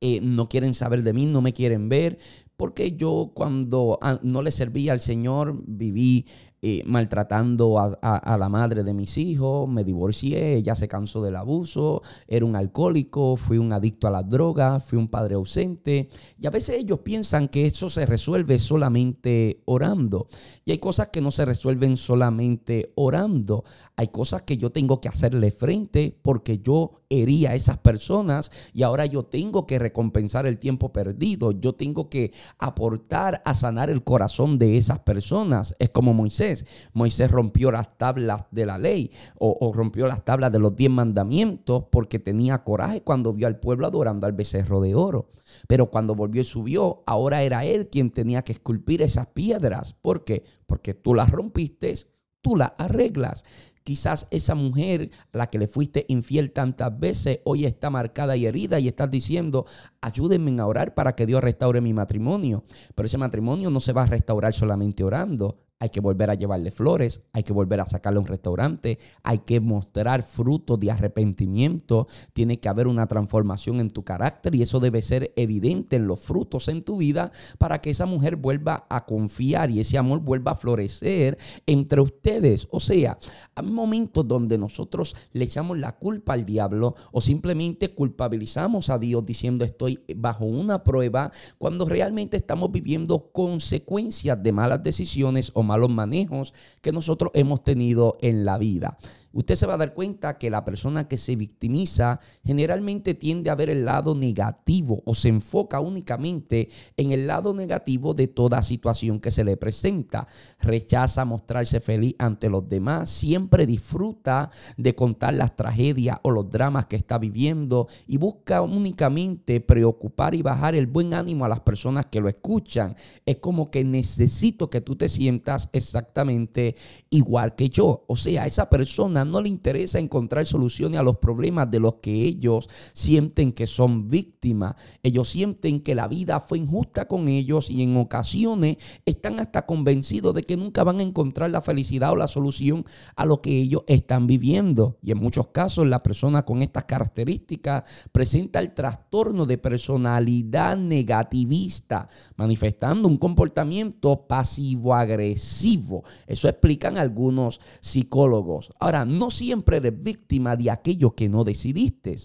eh, 0.00 0.20
no 0.22 0.46
quieren 0.46 0.74
saber 0.74 1.02
de 1.02 1.12
mí, 1.12 1.26
no 1.26 1.42
me 1.42 1.52
quieren 1.52 1.88
ver, 1.88 2.18
porque 2.56 2.96
yo 2.96 3.32
cuando 3.34 3.98
ah, 4.00 4.18
no 4.22 4.42
le 4.42 4.50
servía 4.50 4.92
al 4.92 5.00
Señor 5.00 5.62
viví 5.66 6.26
eh, 6.60 6.82
maltratando 6.86 7.78
a, 7.78 8.36
la 8.36 8.48
madre 8.48 8.82
de 8.82 8.92
mis 8.92 9.16
hijos, 9.16 9.68
me 9.68 9.84
divorcié, 9.84 10.56
ella 10.56 10.74
se 10.74 10.88
cansó 10.88 11.22
del 11.22 11.36
abuso, 11.36 12.02
era 12.26 12.44
un 12.44 12.56
alcohólico, 12.56 13.36
fui 13.36 13.58
un 13.58 13.72
adicto 13.72 14.08
a 14.08 14.10
las 14.10 14.28
drogas, 14.28 14.84
fui 14.84 14.98
un 14.98 15.06
padre 15.06 15.36
ausente. 15.36 16.08
Y 16.36 16.46
a 16.48 16.50
veces 16.50 16.76
ellos 16.80 16.98
piensan 17.00 17.48
que 17.48 17.66
eso 17.66 17.88
se 17.88 18.06
resuelve 18.06 18.58
solamente 18.58 19.62
orando. 19.66 20.26
Y 20.64 20.72
hay 20.72 20.78
cosas 20.78 21.08
que 21.08 21.20
no 21.20 21.30
se 21.30 21.44
resuelven 21.44 21.96
solamente 21.96 22.92
orando. 22.96 23.62
Hay 23.94 24.08
cosas 24.08 24.42
que 24.42 24.56
yo 24.56 24.70
tengo 24.70 25.00
que 25.00 25.08
hacerle 25.08 25.52
frente 25.52 26.18
porque 26.22 26.58
yo 26.58 27.02
herí 27.10 27.46
a 27.46 27.54
esas 27.54 27.78
personas 27.78 28.50
y 28.72 28.82
ahora 28.82 29.06
yo 29.06 29.24
tengo 29.24 29.66
que 29.66 29.78
recompensar 29.78 30.46
el 30.46 30.58
tiempo 30.58 30.92
perdido. 30.92 31.52
Yo 31.52 31.74
tengo 31.74 32.08
que 32.08 32.32
aportar 32.58 33.42
a 33.44 33.54
sanar 33.54 33.90
el 33.90 34.04
corazón 34.04 34.58
de 34.58 34.76
esas 34.76 35.00
personas. 35.00 35.74
Es 35.78 35.90
como 35.90 36.14
Moisés. 36.14 36.66
Moisés. 36.92 37.30
rompió 37.30 37.70
las 37.70 37.96
tablas 37.98 38.46
de 38.50 38.66
la 38.66 38.78
ley 38.78 39.10
o, 39.38 39.72
rompió 39.74 40.06
las 40.06 40.24
tablas 40.24 40.52
de 40.52 40.58
los 40.58 40.76
diez 40.76 40.90
mandamientos 40.90 41.84
porque 41.90 42.18
tenía 42.18 42.64
coraje 42.64 43.02
cuando 43.02 43.32
vio 43.32 43.46
al 43.46 43.58
pueblo 43.58 43.86
adorando 43.86 44.26
al 44.26 44.32
becerro 44.32 44.80
de 44.80 44.94
oro. 44.94 45.30
Pero 45.66 45.90
cuando 45.90 46.14
volvió 46.14 46.42
y 46.42 46.44
subió, 46.44 47.02
ahora 47.06 47.42
era 47.42 47.64
él 47.64 47.88
quien 47.88 48.10
tenía 48.10 48.42
que 48.42 48.52
esculpir 48.52 49.02
esas 49.02 49.28
piedras. 49.28 49.94
¿Por 49.94 50.24
qué? 50.24 50.44
Porque 50.66 50.94
tú 50.94 51.14
las 51.14 51.30
rompiste, 51.30 51.94
tú 52.40 52.56
las 52.56 52.72
arreglas. 52.78 53.44
Quizás 53.88 54.26
esa 54.30 54.54
mujer 54.54 55.12
a 55.32 55.38
la 55.38 55.46
que 55.46 55.58
le 55.58 55.66
fuiste 55.66 56.04
infiel 56.08 56.52
tantas 56.52 57.00
veces 57.00 57.40
hoy 57.44 57.64
está 57.64 57.88
marcada 57.88 58.36
y 58.36 58.44
herida 58.44 58.78
y 58.78 58.86
estás 58.86 59.10
diciendo, 59.10 59.64
ayúdenme 60.02 60.60
a 60.60 60.66
orar 60.66 60.92
para 60.92 61.14
que 61.14 61.24
Dios 61.24 61.42
restaure 61.42 61.80
mi 61.80 61.94
matrimonio. 61.94 62.64
Pero 62.94 63.06
ese 63.06 63.16
matrimonio 63.16 63.70
no 63.70 63.80
se 63.80 63.94
va 63.94 64.02
a 64.02 64.06
restaurar 64.06 64.52
solamente 64.52 65.04
orando 65.04 65.67
hay 65.80 65.90
que 65.90 66.00
volver 66.00 66.30
a 66.30 66.34
llevarle 66.34 66.70
flores, 66.70 67.22
hay 67.32 67.42
que 67.42 67.52
volver 67.52 67.80
a 67.80 67.86
sacarle 67.86 68.18
a 68.18 68.20
un 68.20 68.26
restaurante, 68.26 68.98
hay 69.22 69.38
que 69.38 69.60
mostrar 69.60 70.22
frutos 70.22 70.78
de 70.80 70.90
arrepentimiento, 70.90 72.08
tiene 72.32 72.58
que 72.58 72.68
haber 72.68 72.88
una 72.88 73.06
transformación 73.06 73.80
en 73.80 73.90
tu 73.90 74.02
carácter 74.02 74.54
y 74.54 74.62
eso 74.62 74.80
debe 74.80 75.02
ser 75.02 75.32
evidente 75.36 75.96
en 75.96 76.06
los 76.06 76.20
frutos 76.20 76.68
en 76.68 76.82
tu 76.82 76.96
vida 76.96 77.30
para 77.58 77.80
que 77.80 77.90
esa 77.90 78.06
mujer 78.06 78.36
vuelva 78.36 78.86
a 78.88 79.04
confiar 79.04 79.70
y 79.70 79.80
ese 79.80 79.98
amor 79.98 80.20
vuelva 80.20 80.52
a 80.52 80.56
florecer 80.56 81.38
entre 81.66 82.00
ustedes. 82.00 82.66
O 82.70 82.80
sea, 82.80 83.18
hay 83.54 83.66
momentos 83.66 84.26
donde 84.26 84.58
nosotros 84.58 85.14
le 85.32 85.44
echamos 85.44 85.78
la 85.78 85.92
culpa 85.92 86.32
al 86.32 86.44
diablo 86.44 86.96
o 87.12 87.20
simplemente 87.20 87.94
culpabilizamos 87.94 88.90
a 88.90 88.98
Dios 88.98 89.24
diciendo 89.24 89.64
estoy 89.64 90.00
bajo 90.16 90.44
una 90.44 90.82
prueba 90.82 91.30
cuando 91.58 91.84
realmente 91.84 92.36
estamos 92.36 92.72
viviendo 92.72 93.30
consecuencias 93.32 94.42
de 94.42 94.52
malas 94.52 94.82
decisiones 94.82 95.50
o 95.54 95.62
malos 95.68 95.90
manejos 95.90 96.54
que 96.80 96.90
nosotros 96.90 97.30
hemos 97.34 97.62
tenido 97.62 98.16
en 98.20 98.44
la 98.44 98.58
vida 98.58 98.98
usted 99.32 99.54
se 99.54 99.66
va 99.66 99.74
a 99.74 99.78
dar 99.78 99.94
cuenta 99.94 100.38
que 100.38 100.50
la 100.50 100.64
persona 100.64 101.08
que 101.08 101.16
se 101.16 101.36
victimiza 101.36 102.20
generalmente 102.44 103.14
tiende 103.14 103.50
a 103.50 103.54
ver 103.54 103.70
el 103.70 103.84
lado 103.84 104.14
negativo 104.14 105.02
o 105.04 105.14
se 105.14 105.28
enfoca 105.28 105.80
únicamente 105.80 106.68
en 106.96 107.12
el 107.12 107.26
lado 107.26 107.54
negativo 107.54 108.14
de 108.14 108.28
toda 108.28 108.62
situación 108.62 109.20
que 109.20 109.30
se 109.30 109.44
le 109.44 109.56
presenta. 109.56 110.26
Rechaza 110.60 111.24
mostrarse 111.24 111.80
feliz 111.80 112.14
ante 112.18 112.48
los 112.48 112.68
demás, 112.68 113.10
siempre 113.10 113.66
disfruta 113.66 114.50
de 114.76 114.94
contar 114.94 115.34
las 115.34 115.56
tragedias 115.56 116.18
o 116.22 116.30
los 116.30 116.50
dramas 116.50 116.86
que 116.86 116.96
está 116.96 117.18
viviendo 117.18 117.88
y 118.06 118.16
busca 118.16 118.62
únicamente 118.62 119.60
preocupar 119.60 120.34
y 120.34 120.42
bajar 120.42 120.74
el 120.74 120.86
buen 120.86 121.14
ánimo 121.14 121.44
a 121.44 121.48
las 121.48 121.60
personas 121.60 122.06
que 122.06 122.20
lo 122.20 122.28
escuchan. 122.28 122.94
Es 123.26 123.36
como 123.38 123.70
que 123.70 123.84
necesito 123.84 124.70
que 124.70 124.80
tú 124.80 124.96
te 124.96 125.08
sientas 125.08 125.68
exactamente 125.72 126.76
igual 127.10 127.54
que 127.54 127.70
yo. 127.70 128.04
O 128.06 128.16
sea, 128.16 128.46
esa 128.46 128.68
persona 128.68 129.17
no 129.24 129.40
le 129.40 129.48
interesa 129.48 129.98
encontrar 129.98 130.46
soluciones 130.46 130.98
a 131.00 131.02
los 131.02 131.18
problemas 131.18 131.70
de 131.70 131.80
los 131.80 131.96
que 131.96 132.12
ellos 132.12 132.68
sienten 132.92 133.52
que 133.52 133.66
son 133.66 134.08
víctimas. 134.08 134.74
Ellos 135.02 135.28
sienten 135.28 135.80
que 135.80 135.94
la 135.94 136.08
vida 136.08 136.40
fue 136.40 136.58
injusta 136.58 137.06
con 137.06 137.28
ellos 137.28 137.70
y 137.70 137.82
en 137.82 137.96
ocasiones 137.96 138.78
están 139.04 139.40
hasta 139.40 139.66
convencidos 139.66 140.34
de 140.34 140.42
que 140.42 140.56
nunca 140.56 140.84
van 140.84 141.00
a 141.00 141.02
encontrar 141.02 141.50
la 141.50 141.60
felicidad 141.60 142.12
o 142.12 142.16
la 142.16 142.28
solución 142.28 142.84
a 143.16 143.24
lo 143.24 143.40
que 143.40 143.56
ellos 143.56 143.82
están 143.86 144.26
viviendo. 144.26 144.98
Y 145.02 145.12
en 145.12 145.18
muchos 145.18 145.48
casos 145.48 145.86
la 145.86 146.02
persona 146.02 146.44
con 146.44 146.62
estas 146.62 146.84
características 146.84 147.84
presenta 148.12 148.58
el 148.60 148.74
trastorno 148.74 149.46
de 149.46 149.58
personalidad 149.58 150.76
negativista, 150.76 152.08
manifestando 152.36 153.08
un 153.08 153.16
comportamiento 153.16 154.26
pasivo-agresivo. 154.26 156.04
Eso 156.26 156.48
explican 156.48 156.96
algunos 156.98 157.60
psicólogos. 157.80 158.72
Ahora, 158.78 159.04
no 159.08 159.30
siempre 159.30 159.78
eres 159.78 160.02
víctima 160.02 160.56
de 160.56 160.70
aquello 160.70 161.14
que 161.14 161.28
no 161.28 161.44
decidiste. 161.44 162.16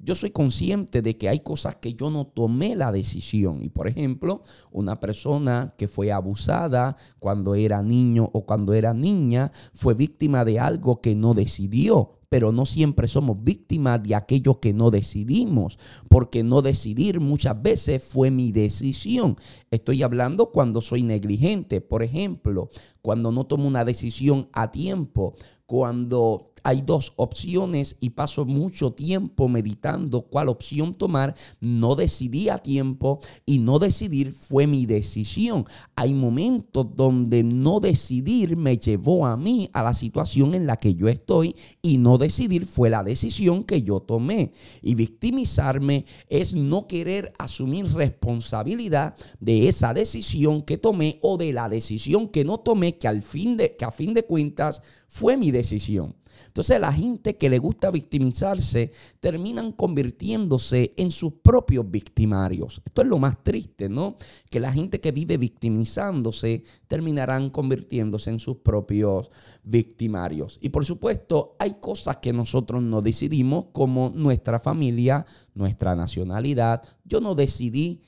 Yo 0.00 0.14
soy 0.14 0.30
consciente 0.30 1.02
de 1.02 1.16
que 1.16 1.28
hay 1.28 1.40
cosas 1.40 1.76
que 1.76 1.94
yo 1.94 2.08
no 2.10 2.26
tomé 2.26 2.76
la 2.76 2.92
decisión. 2.92 3.62
Y 3.62 3.68
por 3.68 3.88
ejemplo, 3.88 4.42
una 4.70 5.00
persona 5.00 5.74
que 5.76 5.88
fue 5.88 6.12
abusada 6.12 6.96
cuando 7.18 7.54
era 7.54 7.82
niño 7.82 8.30
o 8.32 8.46
cuando 8.46 8.74
era 8.74 8.94
niña 8.94 9.50
fue 9.74 9.94
víctima 9.94 10.44
de 10.44 10.60
algo 10.60 11.00
que 11.00 11.16
no 11.16 11.34
decidió 11.34 12.18
pero 12.28 12.52
no 12.52 12.66
siempre 12.66 13.08
somos 13.08 13.42
víctimas 13.42 14.02
de 14.02 14.14
aquello 14.14 14.60
que 14.60 14.72
no 14.72 14.90
decidimos, 14.90 15.78
porque 16.08 16.42
no 16.42 16.62
decidir 16.62 17.20
muchas 17.20 17.60
veces 17.60 18.02
fue 18.02 18.30
mi 18.30 18.52
decisión. 18.52 19.36
Estoy 19.70 20.02
hablando 20.02 20.50
cuando 20.50 20.80
soy 20.80 21.02
negligente, 21.02 21.80
por 21.80 22.02
ejemplo, 22.02 22.70
cuando 23.00 23.32
no 23.32 23.44
tomo 23.44 23.66
una 23.66 23.84
decisión 23.84 24.48
a 24.52 24.70
tiempo, 24.70 25.36
cuando 25.68 26.50
hay 26.62 26.82
dos 26.82 27.12
opciones 27.16 27.96
y 28.00 28.10
paso 28.10 28.44
mucho 28.44 28.92
tiempo 28.92 29.48
meditando 29.48 30.22
cuál 30.22 30.48
opción 30.48 30.94
tomar, 30.94 31.34
no 31.60 31.94
decidí 31.94 32.48
a 32.48 32.58
tiempo 32.58 33.20
y 33.46 33.58
no 33.58 33.78
decidir 33.78 34.32
fue 34.32 34.66
mi 34.66 34.86
decisión. 34.86 35.66
Hay 35.96 36.14
momentos 36.14 36.86
donde 36.94 37.42
no 37.42 37.80
decidir 37.80 38.56
me 38.56 38.76
llevó 38.76 39.26
a 39.26 39.36
mí 39.36 39.70
a 39.72 39.82
la 39.82 39.94
situación 39.94 40.54
en 40.54 40.66
la 40.66 40.76
que 40.76 40.94
yo 40.94 41.08
estoy 41.08 41.54
y 41.82 41.98
no 41.98 42.18
decidir 42.18 42.66
fue 42.66 42.90
la 42.90 43.02
decisión 43.02 43.64
que 43.64 43.82
yo 43.82 44.00
tomé. 44.00 44.52
Y 44.82 44.94
victimizarme 44.94 46.04
es 46.28 46.54
no 46.54 46.86
querer 46.86 47.32
asumir 47.38 47.86
responsabilidad 47.92 49.16
de 49.40 49.68
esa 49.68 49.94
decisión 49.94 50.62
que 50.62 50.78
tomé 50.78 51.18
o 51.22 51.36
de 51.36 51.52
la 51.52 51.68
decisión 51.68 52.28
que 52.28 52.44
no 52.44 52.58
tomé 52.58 52.96
que 52.96 53.08
al 53.08 53.22
fin 53.22 53.56
de 53.56 53.76
que 53.76 53.84
a 53.84 53.90
fin 53.90 54.14
de 54.14 54.24
cuentas 54.24 54.82
fue 55.08 55.36
mi 55.36 55.50
decisión. 55.50 56.14
Entonces 56.48 56.80
la 56.80 56.92
gente 56.92 57.36
que 57.36 57.48
le 57.48 57.58
gusta 57.58 57.90
victimizarse 57.90 58.92
terminan 59.20 59.72
convirtiéndose 59.72 60.94
en 60.96 61.10
sus 61.10 61.34
propios 61.34 61.90
victimarios. 61.90 62.82
Esto 62.84 63.02
es 63.02 63.08
lo 63.08 63.18
más 63.18 63.42
triste, 63.42 63.88
¿no? 63.88 64.16
Que 64.50 64.60
la 64.60 64.72
gente 64.72 65.00
que 65.00 65.12
vive 65.12 65.36
victimizándose 65.36 66.64
terminarán 66.88 67.50
convirtiéndose 67.50 68.30
en 68.30 68.40
sus 68.40 68.56
propios 68.56 69.30
victimarios. 69.62 70.58
Y 70.60 70.70
por 70.70 70.84
supuesto 70.84 71.56
hay 71.58 71.76
cosas 71.80 72.18
que 72.18 72.32
nosotros 72.32 72.82
no 72.82 73.00
decidimos 73.00 73.66
como 73.72 74.10
nuestra 74.14 74.58
familia, 74.58 75.24
nuestra 75.54 75.94
nacionalidad. 75.94 76.82
Yo 77.04 77.20
no 77.20 77.34
decidí 77.34 78.02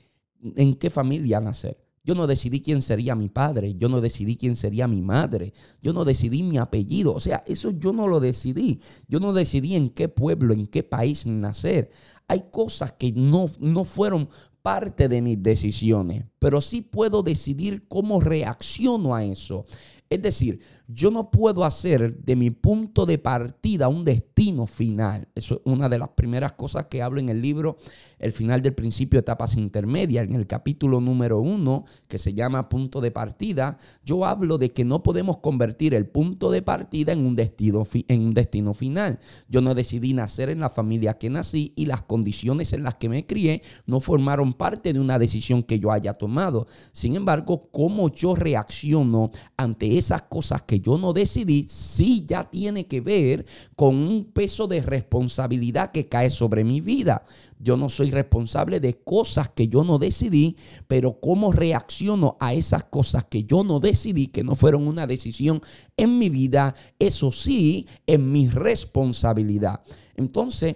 en 0.55 0.75
qué 0.75 0.89
familia 0.89 1.39
nacer. 1.39 1.80
Yo 2.03 2.15
no 2.15 2.25
decidí 2.25 2.61
quién 2.61 2.81
sería 2.81 3.13
mi 3.13 3.29
padre, 3.29 3.75
yo 3.75 3.87
no 3.87 4.01
decidí 4.01 4.35
quién 4.35 4.55
sería 4.55 4.87
mi 4.87 5.03
madre, 5.03 5.53
yo 5.81 5.93
no 5.93 6.03
decidí 6.03 6.41
mi 6.41 6.57
apellido, 6.57 7.13
o 7.13 7.19
sea, 7.19 7.43
eso 7.45 7.69
yo 7.71 7.93
no 7.93 8.07
lo 8.07 8.19
decidí, 8.19 8.79
yo 9.07 9.19
no 9.19 9.33
decidí 9.33 9.75
en 9.75 9.89
qué 9.91 10.09
pueblo, 10.09 10.53
en 10.53 10.65
qué 10.65 10.81
país 10.81 11.27
nacer. 11.27 11.91
Hay 12.27 12.45
cosas 12.51 12.93
que 12.93 13.11
no, 13.11 13.45
no 13.59 13.83
fueron 13.83 14.29
parte 14.63 15.09
de 15.09 15.21
mis 15.21 15.41
decisiones, 15.41 16.25
pero 16.39 16.59
sí 16.61 16.81
puedo 16.81 17.21
decidir 17.21 17.87
cómo 17.87 18.19
reacciono 18.19 19.15
a 19.15 19.23
eso. 19.23 19.65
Es 20.11 20.21
decir, 20.21 20.59
yo 20.89 21.09
no 21.09 21.31
puedo 21.31 21.63
hacer 21.63 22.17
de 22.17 22.35
mi 22.35 22.49
punto 22.49 23.05
de 23.05 23.17
partida 23.17 23.87
un 23.87 24.03
destino 24.03 24.67
final. 24.67 25.25
Eso 25.33 25.55
es 25.55 25.61
una 25.63 25.87
de 25.87 25.97
las 25.97 26.09
primeras 26.09 26.51
cosas 26.51 26.87
que 26.87 27.01
hablo 27.01 27.21
en 27.21 27.29
el 27.29 27.41
libro, 27.41 27.77
El 28.19 28.33
final 28.33 28.61
del 28.61 28.73
principio, 28.73 29.21
etapas 29.21 29.55
intermedias, 29.55 30.27
en 30.27 30.35
el 30.35 30.47
capítulo 30.47 30.99
número 30.99 31.39
uno, 31.39 31.85
que 32.09 32.17
se 32.17 32.33
llama 32.33 32.67
punto 32.67 32.99
de 32.99 33.11
partida. 33.11 33.77
Yo 34.03 34.25
hablo 34.25 34.57
de 34.57 34.73
que 34.73 34.83
no 34.83 35.01
podemos 35.01 35.37
convertir 35.37 35.95
el 35.95 36.07
punto 36.07 36.51
de 36.51 36.61
partida 36.61 37.13
en 37.13 37.25
un 37.25 37.33
destino, 37.33 37.87
en 38.09 38.21
un 38.21 38.33
destino 38.33 38.73
final. 38.73 39.17
Yo 39.47 39.61
no 39.61 39.73
decidí 39.73 40.13
nacer 40.13 40.49
en 40.49 40.59
la 40.59 40.69
familia 40.69 41.13
que 41.13 41.29
nací 41.29 41.71
y 41.77 41.85
las 41.85 42.01
condiciones 42.01 42.73
en 42.73 42.83
las 42.83 42.95
que 42.95 43.07
me 43.07 43.25
crié 43.25 43.61
no 43.85 44.01
formaron 44.01 44.51
parte 44.55 44.91
de 44.91 44.99
una 44.99 45.17
decisión 45.17 45.63
que 45.63 45.79
yo 45.79 45.89
haya 45.89 46.13
tomado. 46.13 46.67
Sin 46.91 47.15
embargo, 47.15 47.69
cómo 47.71 48.11
yo 48.11 48.35
reacciono 48.35 49.31
ante 49.55 50.00
esas 50.01 50.23
cosas 50.23 50.63
que 50.63 50.79
yo 50.79 50.97
no 50.97 51.13
decidí, 51.13 51.65
sí 51.67 52.25
ya 52.27 52.43
tiene 52.43 52.87
que 52.87 53.01
ver 53.01 53.45
con 53.75 53.95
un 53.95 54.25
peso 54.25 54.67
de 54.67 54.81
responsabilidad 54.81 55.91
que 55.91 56.07
cae 56.07 56.29
sobre 56.29 56.63
mi 56.63 56.81
vida. 56.81 57.23
Yo 57.59 57.77
no 57.77 57.89
soy 57.89 58.11
responsable 58.11 58.79
de 58.79 58.95
cosas 59.03 59.49
que 59.49 59.67
yo 59.67 59.83
no 59.83 59.99
decidí, 59.99 60.57
pero 60.87 61.19
cómo 61.19 61.51
reacciono 61.51 62.35
a 62.39 62.53
esas 62.53 62.85
cosas 62.85 63.25
que 63.25 63.43
yo 63.43 63.63
no 63.63 63.79
decidí, 63.79 64.27
que 64.27 64.43
no 64.43 64.55
fueron 64.55 64.87
una 64.87 65.07
decisión 65.07 65.61
en 65.95 66.17
mi 66.17 66.29
vida, 66.29 66.75
eso 66.99 67.31
sí 67.31 67.87
es 68.05 68.19
mi 68.19 68.47
responsabilidad. 68.47 69.81
Entonces, 70.15 70.75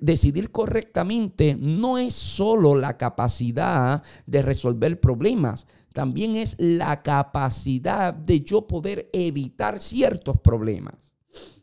decidir 0.00 0.50
correctamente 0.50 1.56
no 1.58 1.98
es 1.98 2.14
solo 2.14 2.74
la 2.74 2.96
capacidad 2.96 4.02
de 4.26 4.42
resolver 4.42 5.00
problemas, 5.00 5.66
también 5.92 6.36
es 6.36 6.56
la 6.58 7.02
capacidad 7.02 8.14
de 8.14 8.42
yo 8.42 8.66
poder 8.66 9.10
evitar 9.12 9.78
ciertos 9.78 10.38
problemas. 10.40 10.94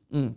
Mm. 0.09 0.27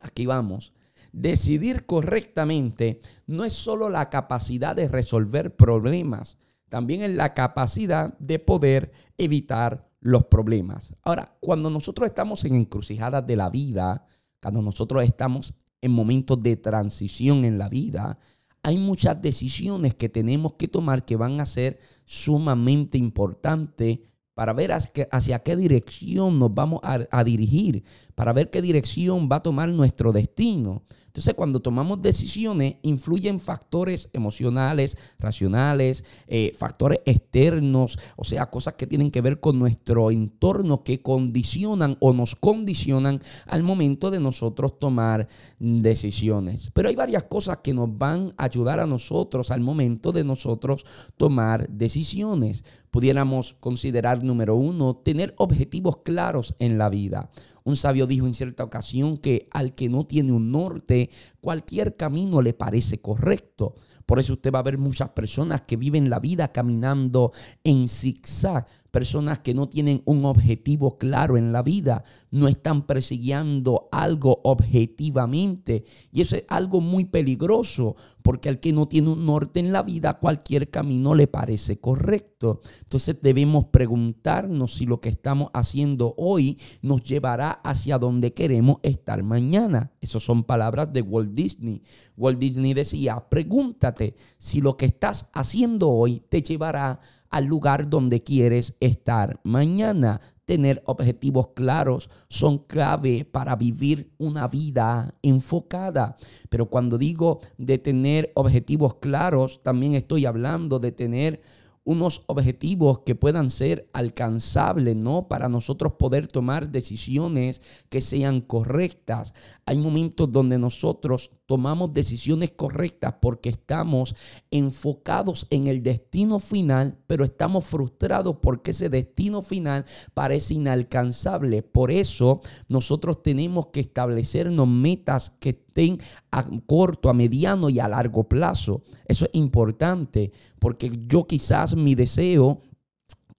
Aquí 0.00 0.26
vamos. 0.26 0.72
Decidir 1.12 1.86
correctamente 1.86 3.00
no 3.26 3.44
es 3.44 3.52
solo 3.52 3.90
la 3.90 4.08
capacidad 4.10 4.76
de 4.76 4.88
resolver 4.88 5.56
problemas, 5.56 6.38
también 6.68 7.02
es 7.02 7.10
la 7.10 7.34
capacidad 7.34 8.16
de 8.18 8.38
poder 8.38 8.92
evitar 9.18 9.90
los 10.00 10.24
problemas. 10.26 10.94
Ahora, 11.02 11.36
cuando 11.40 11.68
nosotros 11.68 12.08
estamos 12.08 12.44
en 12.44 12.54
encrucijadas 12.54 13.26
de 13.26 13.36
la 13.36 13.50
vida, 13.50 14.06
cuando 14.40 14.62
nosotros 14.62 15.04
estamos 15.04 15.54
en 15.80 15.90
momentos 15.92 16.40
de 16.42 16.56
transición 16.56 17.44
en 17.44 17.58
la 17.58 17.68
vida, 17.68 18.18
hay 18.62 18.78
muchas 18.78 19.20
decisiones 19.20 19.94
que 19.94 20.08
tenemos 20.08 20.54
que 20.54 20.68
tomar 20.68 21.04
que 21.04 21.16
van 21.16 21.40
a 21.40 21.46
ser 21.46 21.78
sumamente 22.04 22.98
importantes 22.98 24.00
para 24.34 24.52
ver 24.52 24.72
hacia 24.72 25.38
qué 25.40 25.56
dirección 25.56 26.38
nos 26.38 26.54
vamos 26.54 26.80
a, 26.82 27.24
dirigir, 27.24 27.84
para 28.14 28.32
ver 28.32 28.50
qué 28.50 28.62
dirección 28.62 29.28
va 29.30 29.36
a 29.36 29.42
tomar 29.42 29.68
nuestro 29.68 30.12
destino. 30.12 30.82
Entonces, 31.10 31.34
cuando 31.34 31.58
tomamos 31.58 32.00
decisiones, 32.00 32.76
influyen 32.82 33.40
factores 33.40 34.08
emocionales, 34.12 34.96
racionales, 35.18 36.04
eh, 36.28 36.52
factores 36.56 37.00
externos, 37.04 37.98
o 38.14 38.22
sea, 38.22 38.48
cosas 38.48 38.74
que 38.74 38.86
tienen 38.86 39.10
que 39.10 39.20
ver 39.20 39.40
con 39.40 39.58
nuestro 39.58 40.12
entorno 40.12 40.84
que 40.84 41.02
condicionan 41.02 41.96
o 41.98 42.12
nos 42.12 42.36
condicionan 42.36 43.20
al 43.46 43.64
momento 43.64 44.12
de 44.12 44.20
nosotros 44.20 44.78
tomar 44.78 45.26
decisiones. 45.58 46.70
Pero 46.72 46.88
hay 46.88 46.94
varias 46.94 47.24
cosas 47.24 47.58
que 47.58 47.74
nos 47.74 47.98
van 47.98 48.32
a 48.36 48.44
ayudar 48.44 48.78
a 48.78 48.86
nosotros 48.86 49.50
al 49.50 49.62
momento 49.62 50.12
de 50.12 50.22
nosotros 50.22 50.86
tomar 51.16 51.68
decisiones. 51.68 52.62
Pudiéramos 52.92 53.54
considerar, 53.54 54.22
número 54.22 54.54
uno, 54.54 54.94
tener 54.94 55.34
objetivos 55.38 55.98
claros 55.98 56.54
en 56.60 56.78
la 56.78 56.88
vida. 56.88 57.30
Un 57.64 57.76
sabio 57.76 58.06
dijo 58.06 58.26
en 58.26 58.34
cierta 58.34 58.64
ocasión 58.64 59.16
que 59.16 59.48
al 59.50 59.74
que 59.74 59.88
no 59.88 60.06
tiene 60.06 60.32
un 60.32 60.50
norte, 60.50 61.10
cualquier 61.40 61.96
camino 61.96 62.42
le 62.42 62.54
parece 62.54 63.00
correcto. 63.00 63.74
Por 64.06 64.18
eso 64.18 64.32
usted 64.32 64.52
va 64.52 64.58
a 64.58 64.64
ver 64.64 64.76
muchas 64.76 65.10
personas 65.10 65.62
que 65.62 65.76
viven 65.76 66.10
la 66.10 66.18
vida 66.18 66.50
caminando 66.50 67.32
en 67.62 67.88
zigzag, 67.88 68.66
personas 68.90 69.40
que 69.40 69.54
no 69.54 69.68
tienen 69.68 70.02
un 70.04 70.24
objetivo 70.24 70.98
claro 70.98 71.36
en 71.36 71.52
la 71.52 71.62
vida, 71.62 72.04
no 72.30 72.48
están 72.48 72.82
persiguiendo 72.82 73.88
algo 73.92 74.40
objetivamente. 74.44 75.84
Y 76.12 76.20
eso 76.20 76.36
es 76.36 76.44
algo 76.48 76.80
muy 76.80 77.04
peligroso, 77.04 77.96
porque 78.22 78.48
al 78.48 78.60
que 78.60 78.72
no 78.72 78.88
tiene 78.88 79.10
un 79.10 79.26
norte 79.26 79.60
en 79.60 79.72
la 79.72 79.82
vida, 79.82 80.18
cualquier 80.18 80.70
camino 80.70 81.14
le 81.14 81.26
parece 81.26 81.78
correcto. 81.78 82.60
Entonces 82.80 83.18
debemos 83.22 83.66
preguntarnos 83.66 84.74
si 84.74 84.86
lo 84.86 85.00
que 85.00 85.08
estamos 85.08 85.50
haciendo 85.52 86.14
hoy 86.16 86.58
nos 86.82 87.02
llevará 87.02 87.50
hacia 87.50 87.98
donde 87.98 88.32
queremos 88.32 88.78
estar 88.82 89.22
mañana. 89.22 89.92
Esas 90.00 90.22
son 90.22 90.44
palabras 90.44 90.92
de 90.92 91.02
Walt 91.02 91.32
Disney. 91.32 91.82
Walt 92.16 92.38
Disney 92.38 92.74
decía, 92.74 93.24
pregúntate 93.28 94.14
si 94.38 94.60
lo 94.60 94.76
que 94.76 94.86
estás 94.86 95.28
haciendo 95.32 95.90
hoy 95.90 96.22
te 96.28 96.42
llevará 96.42 97.00
al 97.30 97.44
lugar 97.46 97.88
donde 97.88 98.22
quieres 98.22 98.76
estar 98.80 99.40
mañana. 99.44 100.20
Tener 100.44 100.82
objetivos 100.84 101.50
claros 101.54 102.10
son 102.28 102.58
clave 102.58 103.24
para 103.24 103.54
vivir 103.54 104.12
una 104.18 104.48
vida 104.48 105.14
enfocada. 105.22 106.16
Pero 106.48 106.66
cuando 106.66 106.98
digo 106.98 107.40
de 107.56 107.78
tener 107.78 108.32
objetivos 108.34 108.96
claros, 108.96 109.62
también 109.62 109.94
estoy 109.94 110.26
hablando 110.26 110.80
de 110.80 110.92
tener 110.92 111.40
unos 111.84 112.22
objetivos 112.26 113.00
que 113.00 113.14
puedan 113.14 113.50
ser 113.50 113.88
alcanzables, 113.92 114.96
¿no? 114.96 115.28
Para 115.28 115.48
nosotros 115.48 115.94
poder 115.98 116.28
tomar 116.28 116.70
decisiones 116.70 117.62
que 117.88 118.00
sean 118.00 118.42
correctas. 118.42 119.34
Hay 119.66 119.78
momentos 119.78 120.30
donde 120.30 120.58
nosotros 120.58 121.30
tomamos 121.50 121.92
decisiones 121.92 122.52
correctas 122.52 123.16
porque 123.20 123.48
estamos 123.48 124.14
enfocados 124.52 125.48
en 125.50 125.66
el 125.66 125.82
destino 125.82 126.38
final, 126.38 126.96
pero 127.08 127.24
estamos 127.24 127.64
frustrados 127.64 128.36
porque 128.40 128.70
ese 128.70 128.88
destino 128.88 129.42
final 129.42 129.84
parece 130.14 130.54
inalcanzable. 130.54 131.64
Por 131.64 131.90
eso 131.90 132.40
nosotros 132.68 133.24
tenemos 133.24 133.66
que 133.72 133.80
establecernos 133.80 134.68
metas 134.68 135.30
que 135.40 135.50
estén 135.50 135.98
a 136.30 136.46
corto, 136.66 137.10
a 137.10 137.14
mediano 137.14 137.68
y 137.68 137.80
a 137.80 137.88
largo 137.88 138.28
plazo. 138.28 138.84
Eso 139.04 139.24
es 139.24 139.30
importante 139.32 140.30
porque 140.60 140.88
yo 141.08 141.26
quizás 141.26 141.74
mi 141.74 141.96
deseo 141.96 142.62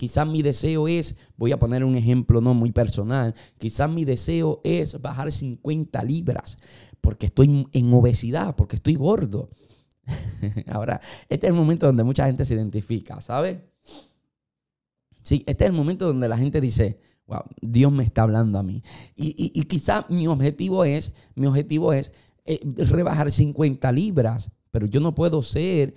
Quizás 0.02 0.26
mi 0.26 0.42
deseo 0.42 0.88
es, 0.88 1.16
voy 1.38 1.52
a 1.52 1.60
poner 1.60 1.84
un 1.84 1.94
ejemplo 1.94 2.42
no 2.42 2.56
muy 2.56 2.72
personal, 2.72 3.36
quizás 3.60 3.88
mi 3.88 4.04
deseo 4.04 4.60
es 4.64 5.00
bajar 5.00 5.32
50 5.32 6.04
libras 6.04 6.58
porque 7.02 7.26
estoy 7.28 7.68
en 7.72 7.94
obesidad, 7.94 8.56
porque 8.56 8.78
estoy 8.78 8.96
gordo. 8.96 9.50
Ahora, 10.68 11.02
este 11.30 11.48
es 11.48 11.52
el 11.52 11.58
momento 11.58 11.88
donde 11.88 12.04
mucha 12.04 12.26
gente 12.26 12.46
se 12.46 12.56
identifica, 12.56 13.20
¿sabes? 13.22 13.60
Sí, 15.24 15.44
este 15.46 15.66
es 15.66 15.70
el 15.70 15.76
momento 15.76 16.08
donde 16.08 16.28
la 16.28 16.38
gente 16.38 16.62
dice, 16.62 17.00
wow, 17.28 17.44
Dios 17.62 17.92
me 17.92 18.04
está 18.04 18.24
hablando 18.24 18.58
a 18.58 18.64
mí. 18.64 18.82
Y, 19.16 19.52
y, 19.54 19.64
quizá 19.64 20.06
mi 20.10 20.28
objetivo 20.28 20.84
es, 20.84 21.14
mi 21.36 21.46
objetivo 21.46 21.94
es 21.94 22.12
eh, 22.46 22.60
rebajar 22.64 23.32
50 23.32 23.92
libras, 23.92 24.52
pero 24.72 24.88
yo 24.88 25.00
no 25.00 25.14
puedo 25.14 25.44
ser 25.44 25.94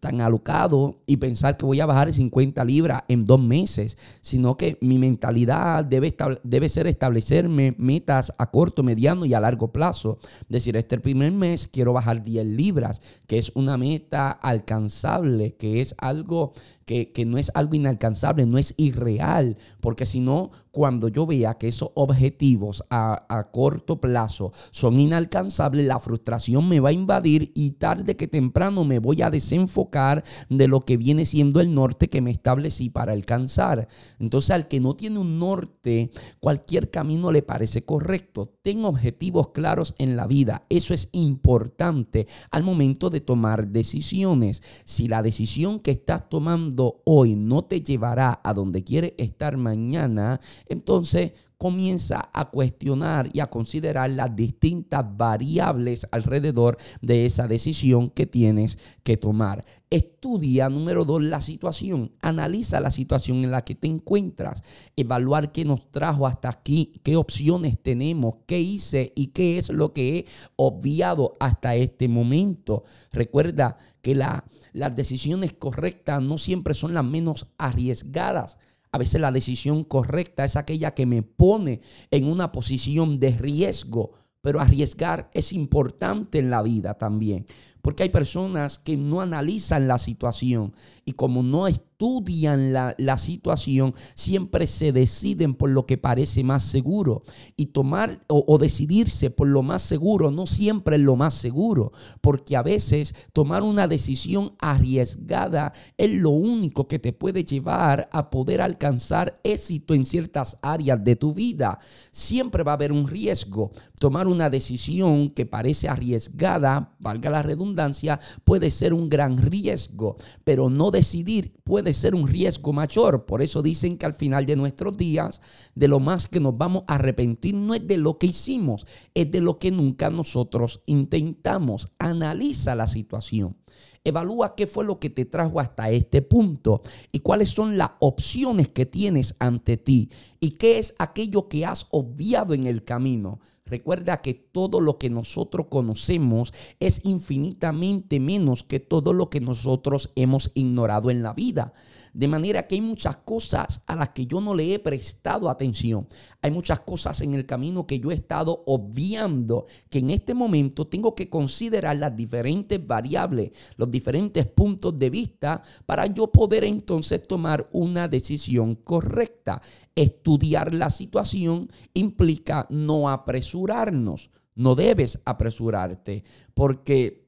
tan 0.00 0.20
alocado 0.20 0.98
y 1.06 1.18
pensar 1.18 1.56
que 1.56 1.64
voy 1.64 1.78
a 1.80 1.86
bajar 1.86 2.12
50 2.12 2.64
libras 2.64 3.04
en 3.06 3.24
dos 3.24 3.40
meses, 3.40 3.96
sino 4.20 4.56
que 4.56 4.76
mi 4.80 4.98
mentalidad 4.98 5.84
debe, 5.84 6.14
debe 6.42 6.68
ser 6.68 6.88
establecerme 6.88 7.74
metas 7.78 8.34
a 8.36 8.50
corto, 8.50 8.82
mediano 8.82 9.24
y 9.26 9.34
a 9.34 9.40
largo 9.40 9.72
plazo. 9.72 10.18
Decir, 10.48 10.76
este 10.76 10.98
primer 10.98 11.30
mes 11.30 11.68
quiero 11.68 11.92
bajar 11.92 12.22
10 12.22 12.46
libras, 12.46 13.00
que 13.28 13.38
es 13.38 13.52
una 13.54 13.76
meta 13.76 14.30
alcanzable, 14.32 15.54
que 15.54 15.80
es 15.80 15.94
algo 15.98 16.52
que, 16.90 17.24
no 17.24 17.38
es 17.38 17.52
algo 17.54 17.76
inalcanzable, 17.76 18.46
no 18.46 18.58
es 18.58 18.74
irreal, 18.76 19.56
porque 19.80 20.06
si 20.06 20.18
no, 20.18 20.50
cuando 20.72 21.06
yo 21.06 21.24
vea 21.24 21.54
que 21.54 21.68
esos 21.68 21.90
objetivos 21.94 22.82
a, 22.90 23.26
a, 23.28 23.50
corto 23.50 24.00
plazo 24.00 24.52
son 24.72 24.98
inalcanzables, 24.98 25.86
la 25.86 26.00
frustración 26.00 26.68
me 26.68 26.80
va 26.80 26.88
a 26.88 26.92
invadir 26.92 27.52
y 27.54 27.72
tarde 27.72 28.16
que 28.16 28.26
temprano 28.26 28.84
me 28.84 28.98
voy 28.98 29.22
a 29.22 29.30
desenfocar 29.30 30.24
de 30.48 30.66
lo 30.66 30.80
que 30.80 30.96
viene 30.96 31.26
siendo 31.26 31.60
el 31.60 31.72
norte 31.74 32.08
que 32.08 32.20
me 32.20 32.32
establecí 32.32 32.90
para 32.90 33.12
alcanzar. 33.12 33.86
Entonces 34.18 34.50
al 34.50 34.66
que 34.66 34.80
no 34.80 34.94
tiene 34.96 35.20
un 35.20 35.38
norte, 35.38 36.10
cualquier 36.40 36.90
camino 36.90 37.30
le 37.30 37.42
parece 37.42 37.84
correcto. 37.84 38.52
Ten 38.62 38.84
objetivos 38.84 39.50
claros 39.50 39.94
en 39.98 40.16
la 40.16 40.26
vida. 40.26 40.62
Eso 40.68 40.94
es 40.94 41.08
importante 41.12 42.26
al 42.50 42.64
momento 42.64 43.10
de 43.10 43.20
tomar 43.20 43.68
decisiones. 43.68 44.62
Si 44.84 45.06
la 45.06 45.22
decisión 45.22 45.78
que 45.78 45.92
estás 45.92 46.28
tomando 46.28 46.79
hoy 47.04 47.34
no 47.36 47.62
te 47.62 47.82
llevará 47.82 48.40
a 48.42 48.54
donde 48.54 48.84
quieres 48.84 49.14
estar 49.18 49.56
mañana, 49.56 50.40
entonces 50.66 51.32
comienza 51.60 52.30
a 52.32 52.48
cuestionar 52.48 53.28
y 53.34 53.40
a 53.40 53.50
considerar 53.50 54.08
las 54.08 54.34
distintas 54.34 55.04
variables 55.14 56.06
alrededor 56.10 56.78
de 57.02 57.26
esa 57.26 57.46
decisión 57.46 58.08
que 58.08 58.24
tienes 58.24 58.78
que 59.02 59.18
tomar. 59.18 59.62
Estudia, 59.90 60.70
número 60.70 61.04
dos, 61.04 61.22
la 61.22 61.42
situación. 61.42 62.12
Analiza 62.22 62.80
la 62.80 62.90
situación 62.90 63.44
en 63.44 63.50
la 63.50 63.62
que 63.62 63.74
te 63.74 63.88
encuentras. 63.88 64.62
Evaluar 64.96 65.52
qué 65.52 65.66
nos 65.66 65.90
trajo 65.92 66.26
hasta 66.26 66.48
aquí, 66.48 66.94
qué 67.02 67.16
opciones 67.16 67.76
tenemos, 67.78 68.36
qué 68.46 68.58
hice 68.58 69.12
y 69.14 69.26
qué 69.26 69.58
es 69.58 69.68
lo 69.68 69.92
que 69.92 70.16
he 70.16 70.24
obviado 70.56 71.36
hasta 71.40 71.74
este 71.74 72.08
momento. 72.08 72.84
Recuerda 73.12 73.76
que 74.00 74.14
la, 74.14 74.46
las 74.72 74.96
decisiones 74.96 75.52
correctas 75.52 76.22
no 76.22 76.38
siempre 76.38 76.74
son 76.74 76.94
las 76.94 77.04
menos 77.04 77.48
arriesgadas. 77.58 78.58
A 78.92 78.98
veces 78.98 79.20
la 79.20 79.30
decisión 79.30 79.84
correcta 79.84 80.44
es 80.44 80.56
aquella 80.56 80.94
que 80.94 81.06
me 81.06 81.22
pone 81.22 81.80
en 82.10 82.26
una 82.26 82.50
posición 82.52 83.20
de 83.20 83.30
riesgo, 83.30 84.12
pero 84.40 84.60
arriesgar 84.60 85.30
es 85.32 85.52
importante 85.52 86.38
en 86.38 86.50
la 86.50 86.62
vida 86.62 86.94
también. 86.94 87.46
Porque 87.82 88.02
hay 88.02 88.08
personas 88.08 88.78
que 88.78 88.96
no 88.96 89.20
analizan 89.20 89.88
la 89.88 89.98
situación 89.98 90.74
y 91.04 91.12
como 91.12 91.42
no 91.42 91.66
estudian 92.00 92.72
la, 92.72 93.16
situación, 93.18 93.94
siempre 94.14 94.66
se 94.66 94.90
deciden 94.90 95.54
por 95.54 95.68
lo 95.68 95.84
que 95.84 95.98
parece 95.98 96.42
más 96.42 96.62
seguro. 96.62 97.24
Y 97.56 97.66
tomar 97.66 98.24
o, 98.26 98.42
o, 98.46 98.56
decidirse 98.56 99.28
por 99.28 99.48
lo 99.48 99.62
más 99.62 99.82
seguro 99.82 100.30
no 100.30 100.46
siempre 100.46 100.96
es 100.96 101.02
lo 101.02 101.16
más 101.16 101.34
seguro, 101.34 101.92
porque 102.22 102.56
a 102.56 102.62
veces 102.62 103.14
tomar 103.34 103.62
una 103.62 103.86
decisión 103.86 104.54
arriesgada 104.60 105.74
es 105.98 106.10
lo 106.10 106.30
único 106.30 106.88
que 106.88 106.98
te 106.98 107.12
puede 107.12 107.44
llevar 107.44 108.08
a 108.12 108.30
poder 108.30 108.62
alcanzar 108.62 109.34
éxito 109.44 109.92
en 109.92 110.06
ciertas 110.06 110.56
áreas 110.62 111.04
de 111.04 111.16
tu 111.16 111.34
vida. 111.34 111.80
Siempre 112.12 112.62
va 112.62 112.72
a 112.72 112.76
haber 112.76 112.92
un 112.92 113.08
riesgo. 113.08 113.72
Tomar 113.98 114.26
una 114.26 114.48
decisión 114.48 115.28
que 115.28 115.44
parece 115.44 115.90
arriesgada, 115.90 116.96
valga 116.98 117.28
la 117.28 117.42
redundancia, 117.42 118.18
puede 118.44 118.70
ser 118.70 118.94
un 118.94 119.10
gran 119.10 119.36
riesgo, 119.36 120.16
pero 120.44 120.70
no 120.70 120.90
decidir 120.90 121.60
puede 121.70 121.89
ser 121.92 122.14
un 122.14 122.28
riesgo 122.28 122.72
mayor. 122.72 123.26
Por 123.26 123.42
eso 123.42 123.62
dicen 123.62 123.96
que 123.96 124.06
al 124.06 124.14
final 124.14 124.46
de 124.46 124.56
nuestros 124.56 124.96
días, 124.96 125.40
de 125.74 125.88
lo 125.88 126.00
más 126.00 126.28
que 126.28 126.40
nos 126.40 126.56
vamos 126.56 126.84
a 126.86 126.94
arrepentir 126.94 127.54
no 127.54 127.74
es 127.74 127.86
de 127.86 127.98
lo 127.98 128.18
que 128.18 128.28
hicimos, 128.28 128.86
es 129.14 129.30
de 129.30 129.40
lo 129.40 129.58
que 129.58 129.70
nunca 129.70 130.10
nosotros 130.10 130.82
intentamos. 130.86 131.92
Analiza 131.98 132.74
la 132.74 132.86
situación. 132.86 133.56
Evalúa 134.02 134.54
qué 134.56 134.66
fue 134.66 134.84
lo 134.84 134.98
que 134.98 135.10
te 135.10 135.26
trajo 135.26 135.60
hasta 135.60 135.90
este 135.90 136.22
punto 136.22 136.82
y 137.12 137.20
cuáles 137.20 137.50
son 137.50 137.76
las 137.76 137.90
opciones 138.00 138.68
que 138.70 138.86
tienes 138.86 139.34
ante 139.38 139.76
ti 139.76 140.10
y 140.40 140.52
qué 140.52 140.78
es 140.78 140.94
aquello 140.98 141.48
que 141.48 141.66
has 141.66 141.86
obviado 141.90 142.54
en 142.54 142.66
el 142.66 142.82
camino. 142.82 143.40
Recuerda 143.70 144.20
que 144.20 144.34
todo 144.34 144.80
lo 144.80 144.98
que 144.98 145.10
nosotros 145.10 145.66
conocemos 145.70 146.52
es 146.80 147.00
infinitamente 147.04 148.18
menos 148.18 148.64
que 148.64 148.80
todo 148.80 149.12
lo 149.12 149.30
que 149.30 149.40
nosotros 149.40 150.10
hemos 150.16 150.50
ignorado 150.54 151.10
en 151.10 151.22
la 151.22 151.32
vida. 151.32 151.72
De 152.12 152.28
manera 152.28 152.66
que 152.66 152.74
hay 152.74 152.80
muchas 152.80 153.18
cosas 153.18 153.82
a 153.86 153.94
las 153.94 154.10
que 154.10 154.26
yo 154.26 154.40
no 154.40 154.54
le 154.54 154.74
he 154.74 154.78
prestado 154.78 155.48
atención. 155.48 156.08
Hay 156.42 156.50
muchas 156.50 156.80
cosas 156.80 157.20
en 157.20 157.34
el 157.34 157.46
camino 157.46 157.86
que 157.86 158.00
yo 158.00 158.10
he 158.10 158.14
estado 158.14 158.62
obviando, 158.66 159.66
que 159.88 160.00
en 160.00 160.10
este 160.10 160.34
momento 160.34 160.86
tengo 160.86 161.14
que 161.14 161.28
considerar 161.28 161.96
las 161.96 162.16
diferentes 162.16 162.84
variables, 162.84 163.52
los 163.76 163.90
diferentes 163.90 164.46
puntos 164.46 164.96
de 164.96 165.10
vista 165.10 165.62
para 165.86 166.06
yo 166.06 166.32
poder 166.32 166.64
entonces 166.64 167.26
tomar 167.26 167.68
una 167.72 168.08
decisión 168.08 168.74
correcta. 168.74 169.62
Estudiar 169.94 170.74
la 170.74 170.90
situación 170.90 171.70
implica 171.94 172.66
no 172.70 173.08
apresurarnos. 173.08 174.30
No 174.54 174.74
debes 174.74 175.20
apresurarte 175.24 176.24
porque 176.54 177.19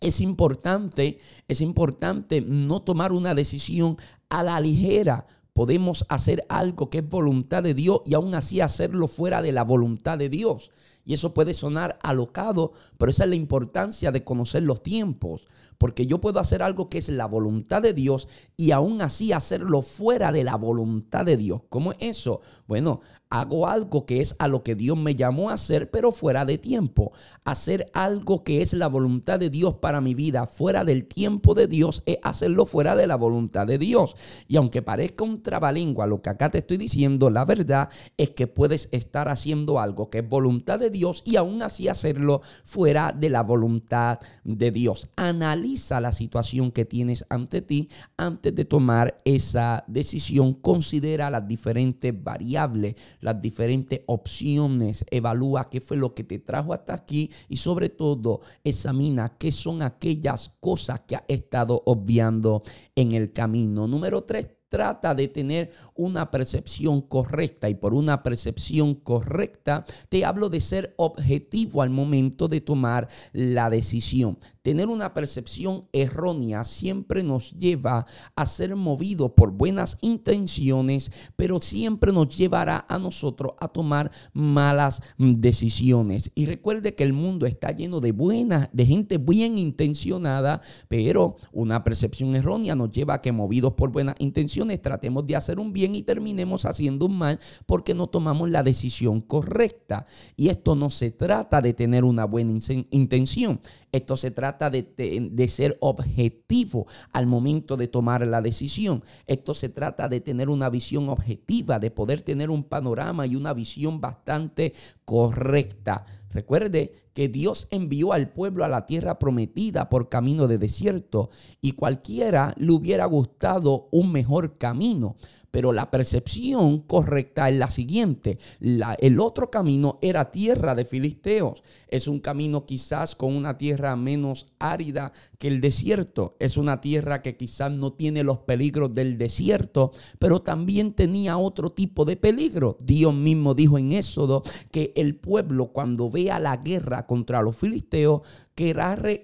es 0.00 0.20
importante, 0.20 1.18
es 1.46 1.60
importante 1.60 2.40
no 2.40 2.82
tomar 2.82 3.12
una 3.12 3.34
decisión 3.34 3.96
a 4.28 4.42
la 4.42 4.58
ligera. 4.60 5.26
Podemos 5.52 6.06
hacer 6.08 6.44
algo 6.48 6.88
que 6.88 6.98
es 6.98 7.08
voluntad 7.08 7.62
de 7.62 7.74
Dios 7.74 8.00
y 8.06 8.14
aún 8.14 8.34
así 8.34 8.60
hacerlo 8.60 9.08
fuera 9.08 9.42
de 9.42 9.52
la 9.52 9.62
voluntad 9.62 10.16
de 10.16 10.30
Dios. 10.30 10.70
Y 11.04 11.14
eso 11.14 11.34
puede 11.34 11.54
sonar 11.54 11.98
alocado, 12.02 12.72
pero 12.96 13.10
esa 13.10 13.24
es 13.24 13.30
la 13.30 13.36
importancia 13.36 14.10
de 14.10 14.24
conocer 14.24 14.62
los 14.62 14.82
tiempos. 14.82 15.46
Porque 15.76 16.06
yo 16.06 16.20
puedo 16.20 16.38
hacer 16.40 16.62
algo 16.62 16.90
que 16.90 16.98
es 16.98 17.08
la 17.08 17.26
voluntad 17.26 17.80
de 17.80 17.94
Dios 17.94 18.28
y 18.56 18.70
aún 18.70 19.00
así 19.00 19.32
hacerlo 19.32 19.80
fuera 19.80 20.30
de 20.30 20.44
la 20.44 20.56
voluntad 20.56 21.24
de 21.24 21.38
Dios. 21.38 21.62
¿Cómo 21.70 21.92
es 21.92 21.98
eso? 22.00 22.42
Bueno, 22.66 23.00
Hago 23.30 23.68
algo 23.68 24.06
que 24.06 24.20
es 24.20 24.34
a 24.40 24.48
lo 24.48 24.64
que 24.64 24.74
Dios 24.74 24.98
me 24.98 25.14
llamó 25.14 25.50
a 25.50 25.54
hacer, 25.54 25.90
pero 25.90 26.10
fuera 26.10 26.44
de 26.44 26.58
tiempo. 26.58 27.12
Hacer 27.44 27.86
algo 27.94 28.42
que 28.42 28.60
es 28.60 28.72
la 28.72 28.88
voluntad 28.88 29.38
de 29.38 29.50
Dios 29.50 29.76
para 29.76 30.00
mi 30.00 30.14
vida, 30.14 30.48
fuera 30.48 30.84
del 30.84 31.06
tiempo 31.06 31.54
de 31.54 31.68
Dios, 31.68 32.02
es 32.06 32.18
hacerlo 32.24 32.66
fuera 32.66 32.96
de 32.96 33.06
la 33.06 33.14
voluntad 33.14 33.68
de 33.68 33.78
Dios. 33.78 34.16
Y 34.48 34.56
aunque 34.56 34.82
parezca 34.82 35.22
un 35.22 35.42
trabalengua 35.42 36.08
lo 36.08 36.22
que 36.22 36.30
acá 36.30 36.50
te 36.50 36.58
estoy 36.58 36.76
diciendo, 36.76 37.30
la 37.30 37.44
verdad 37.44 37.88
es 38.16 38.30
que 38.30 38.48
puedes 38.48 38.88
estar 38.90 39.28
haciendo 39.28 39.78
algo 39.78 40.10
que 40.10 40.18
es 40.18 40.28
voluntad 40.28 40.80
de 40.80 40.90
Dios 40.90 41.22
y 41.24 41.36
aún 41.36 41.62
así 41.62 41.86
hacerlo 41.86 42.42
fuera 42.64 43.12
de 43.12 43.30
la 43.30 43.42
voluntad 43.42 44.18
de 44.42 44.72
Dios. 44.72 45.08
Analiza 45.16 46.00
la 46.00 46.12
situación 46.12 46.72
que 46.72 46.84
tienes 46.84 47.24
ante 47.28 47.62
ti 47.62 47.88
antes 48.16 48.54
de 48.54 48.64
tomar 48.64 49.18
esa 49.24 49.84
decisión. 49.86 50.54
Considera 50.54 51.30
las 51.30 51.46
diferentes 51.46 52.12
variables, 52.22 52.96
las 53.20 53.40
diferentes 53.40 54.02
opciones. 54.06 55.04
Evalúa 55.10 55.68
qué 55.70 55.80
fue 55.80 55.96
lo 55.96 56.14
que 56.14 56.24
te 56.24 56.38
trajo 56.38 56.72
hasta 56.72 56.94
aquí 56.94 57.30
y 57.48 57.56
sobre 57.56 57.88
todo 57.88 58.40
examina 58.64 59.36
qué 59.38 59.52
son 59.52 59.82
aquellas 59.82 60.50
cosas 60.60 61.00
que 61.06 61.16
has 61.16 61.24
estado 61.28 61.82
obviando 61.86 62.62
en 62.94 63.12
el 63.12 63.32
camino. 63.32 63.86
Número 63.86 64.22
tres, 64.24 64.48
trata 64.70 65.14
de 65.14 65.28
tener 65.28 65.72
una 65.94 66.30
percepción 66.30 67.02
correcta 67.02 67.68
y 67.68 67.74
por 67.74 67.92
una 67.92 68.22
percepción 68.22 68.94
correcta 68.94 69.84
te 70.08 70.24
hablo 70.24 70.48
de 70.48 70.60
ser 70.60 70.94
objetivo 70.96 71.82
al 71.82 71.90
momento 71.90 72.48
de 72.48 72.62
tomar 72.62 73.08
la 73.32 73.68
decisión. 73.68 74.38
Tener 74.62 74.88
una 74.88 75.14
percepción 75.14 75.86
errónea 75.90 76.64
siempre 76.64 77.22
nos 77.22 77.52
lleva 77.52 78.04
a 78.36 78.44
ser 78.44 78.76
movidos 78.76 79.32
por 79.32 79.52
buenas 79.52 79.96
intenciones, 80.02 81.10
pero 81.34 81.60
siempre 81.60 82.12
nos 82.12 82.36
llevará 82.36 82.84
a 82.86 82.98
nosotros 82.98 83.52
a 83.58 83.68
tomar 83.68 84.10
malas 84.34 85.00
decisiones. 85.16 86.30
Y 86.34 86.44
recuerde 86.44 86.94
que 86.94 87.04
el 87.04 87.14
mundo 87.14 87.46
está 87.46 87.70
lleno 87.70 88.00
de 88.00 88.12
buenas, 88.12 88.68
de 88.74 88.84
gente 88.84 89.16
bien 89.16 89.56
intencionada, 89.56 90.60
pero 90.88 91.36
una 91.52 91.82
percepción 91.82 92.34
errónea 92.34 92.74
nos 92.74 92.90
lleva 92.90 93.14
a 93.14 93.20
que 93.22 93.32
movidos 93.32 93.72
por 93.72 93.90
buenas 93.90 94.16
intenciones 94.18 94.82
tratemos 94.82 95.26
de 95.26 95.36
hacer 95.36 95.58
un 95.58 95.72
bien 95.72 95.94
y 95.94 96.02
terminemos 96.02 96.66
haciendo 96.66 97.06
un 97.06 97.16
mal 97.16 97.40
porque 97.64 97.94
no 97.94 98.08
tomamos 98.08 98.50
la 98.50 98.62
decisión 98.62 99.22
correcta. 99.22 100.04
Y 100.36 100.48
esto 100.48 100.74
no 100.74 100.90
se 100.90 101.10
trata 101.10 101.62
de 101.62 101.72
tener 101.72 102.04
una 102.04 102.26
buena 102.26 102.58
intención. 102.90 103.60
Esto 103.92 104.16
se 104.16 104.30
trata 104.30 104.70
de, 104.70 105.46
ser 105.48 105.76
objetivo 105.80 106.86
al 107.12 107.26
momento 107.26 107.76
de 107.76 107.88
tomar 107.88 108.26
la 108.26 108.40
decisión. 108.40 109.02
Esto 109.26 109.54
se 109.54 109.68
trata 109.68 110.08
de 110.08 110.20
tener 110.20 110.48
una 110.48 110.70
visión 110.70 111.08
objetiva, 111.08 111.78
de 111.78 111.90
poder 111.90 112.22
tener 112.22 112.50
un 112.50 112.64
panorama 112.64 113.26
y 113.26 113.36
una 113.36 113.52
visión 113.52 114.00
bastante 114.00 114.74
correcta. 115.04 116.06
Recuerde 116.30 116.92
que 117.12 117.28
Dios 117.28 117.66
envió 117.70 118.12
al 118.12 118.30
pueblo 118.30 118.64
a 118.64 118.68
la 118.68 118.86
tierra 118.86 119.18
prometida 119.18 119.88
por 119.88 120.08
camino 120.08 120.46
de 120.46 120.58
desierto 120.58 121.30
y 121.60 121.72
cualquiera 121.72 122.54
le 122.56 122.72
hubiera 122.72 123.04
gustado 123.06 123.88
un 123.90 124.12
mejor 124.12 124.56
camino. 124.58 125.16
Pero 125.50 125.72
la 125.72 125.90
percepción 125.90 126.78
correcta 126.78 127.48
es 127.48 127.56
la 127.56 127.68
siguiente. 127.68 128.38
el 128.60 129.18
otro 129.18 129.50
camino 129.50 129.98
era 130.00 130.30
tierra 130.30 130.74
de 130.76 130.84
filisteos. 130.84 131.64
Es 131.88 132.06
un 132.06 132.20
camino 132.20 132.66
quizás 132.66 133.16
con 133.16 133.34
una 133.34 133.58
tierra 133.58 133.96
menos 133.96 134.46
árida 134.60 135.12
que 135.38 135.48
el 135.48 135.60
desierto. 135.60 136.36
Es 136.38 136.56
una 136.56 136.80
tierra 136.80 137.20
que 137.20 137.36
quizás 137.36 137.72
no 137.72 137.92
tiene 137.94 138.22
los 138.22 138.38
peligros 138.38 138.94
del 138.94 139.18
desierto, 139.18 139.90
pero 140.20 140.40
también 140.40 140.92
tenía 140.92 141.36
otro 141.36 141.72
tipo 141.72 142.04
de 142.04 142.16
peligro. 142.16 142.76
Dios 142.80 143.12
mismo 143.12 143.54
dijo 143.54 143.76
en 143.76 143.90
Éxodo 143.92 144.44
que 144.70 144.92
el 144.94 145.16
pueblo 145.16 145.72
cuando 145.72 146.10
vea 146.22 146.38
la 146.38 146.56
guerra 146.58 147.06
contra 147.06 147.42
los 147.42 147.56
filisteos 147.56 148.22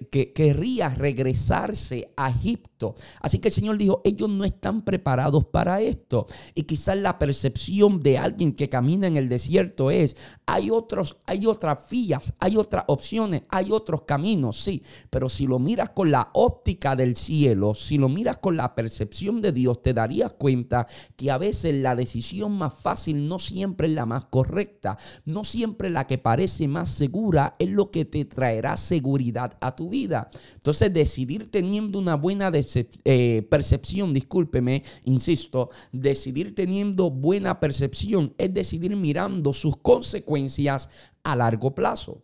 que 0.09 0.33
querría 0.33 0.89
regresarse 0.89 2.11
a 2.17 2.29
Egipto. 2.29 2.95
Así 3.21 3.39
que 3.39 3.49
el 3.49 3.53
Señor 3.53 3.77
dijo, 3.77 4.01
ellos 4.03 4.29
no 4.29 4.43
están 4.43 4.83
preparados 4.83 5.45
para 5.45 5.79
esto. 5.81 6.25
Y 6.55 6.63
quizás 6.63 6.97
la 6.97 7.19
percepción 7.19 7.99
de 8.01 8.17
alguien 8.17 8.53
que 8.53 8.69
camina 8.69 9.07
en 9.07 9.15
el 9.15 9.29
desierto 9.29 9.91
es, 9.91 10.17
hay, 10.45 10.71
otros, 10.71 11.17
hay 11.25 11.45
otras 11.45 11.87
vías, 11.89 12.33
hay 12.39 12.57
otras 12.57 12.85
opciones, 12.87 13.43
hay 13.49 13.71
otros 13.71 14.01
caminos, 14.01 14.59
sí. 14.59 14.81
Pero 15.09 15.29
si 15.29 15.45
lo 15.45 15.59
miras 15.59 15.91
con 15.91 16.09
la 16.09 16.29
óptica 16.33 16.95
del 16.95 17.15
cielo, 17.15 17.75
si 17.75 17.97
lo 17.97 18.09
miras 18.09 18.39
con 18.39 18.57
la 18.57 18.73
percepción 18.73 19.41
de 19.41 19.51
Dios, 19.51 19.83
te 19.83 19.93
darías 19.93 20.33
cuenta 20.33 20.87
que 21.15 21.29
a 21.29 21.37
veces 21.37 21.75
la 21.75 21.95
decisión 21.95 22.57
más 22.57 22.73
fácil 22.73 23.27
no 23.27 23.37
siempre 23.37 23.87
es 23.87 23.93
la 23.93 24.05
más 24.05 24.25
correcta, 24.25 24.97
no 25.25 25.43
siempre 25.43 25.89
la 25.89 26.07
que 26.07 26.17
parece 26.17 26.67
más 26.67 26.89
segura 26.89 27.53
es 27.59 27.69
lo 27.69 27.91
que 27.91 28.05
te 28.05 28.25
traerá 28.25 28.77
seguridad 28.77 29.26
a 29.35 29.75
tu 29.75 29.89
vida. 29.89 30.29
Entonces, 30.55 30.93
decidir 30.93 31.49
teniendo 31.49 31.99
una 31.99 32.15
buena 32.15 32.51
eh, 32.53 33.47
percepción, 33.49 34.13
discúlpeme, 34.13 34.83
insisto, 35.03 35.69
decidir 35.91 36.55
teniendo 36.55 37.09
buena 37.09 37.59
percepción 37.59 38.33
es 38.37 38.53
decidir 38.53 38.95
mirando 38.95 39.53
sus 39.53 39.77
consecuencias 39.77 40.89
a 41.23 41.35
largo 41.35 41.73
plazo. 41.73 42.23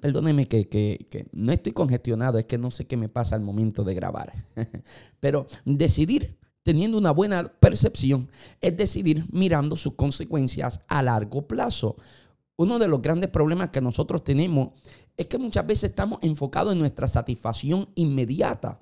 Perdóneme 0.00 0.46
que, 0.46 0.68
que, 0.68 1.26
no 1.32 1.52
estoy 1.52 1.72
congestionado, 1.72 2.38
es 2.38 2.46
que 2.46 2.58
no 2.58 2.70
sé 2.70 2.86
qué 2.86 2.96
me 2.96 3.08
pasa 3.08 3.34
al 3.34 3.40
momento 3.40 3.82
de 3.82 3.94
grabar. 3.94 4.32
Pero 5.20 5.46
decidir 5.64 6.38
teniendo 6.62 6.98
una 6.98 7.10
buena 7.10 7.48
percepción 7.48 8.28
es 8.60 8.76
decidir 8.76 9.24
mirando 9.32 9.76
sus 9.76 9.94
consecuencias 9.94 10.80
a 10.86 11.02
largo 11.02 11.48
plazo. 11.48 11.96
Uno 12.56 12.78
de 12.78 12.88
los 12.88 13.02
grandes 13.02 13.30
problemas 13.30 13.70
que 13.70 13.80
nosotros 13.80 14.22
tenemos 14.22 14.70
es 15.18 15.26
que 15.26 15.36
muchas 15.36 15.66
veces 15.66 15.90
estamos 15.90 16.20
enfocados 16.22 16.72
en 16.72 16.78
nuestra 16.78 17.08
satisfacción 17.08 17.88
inmediata. 17.96 18.80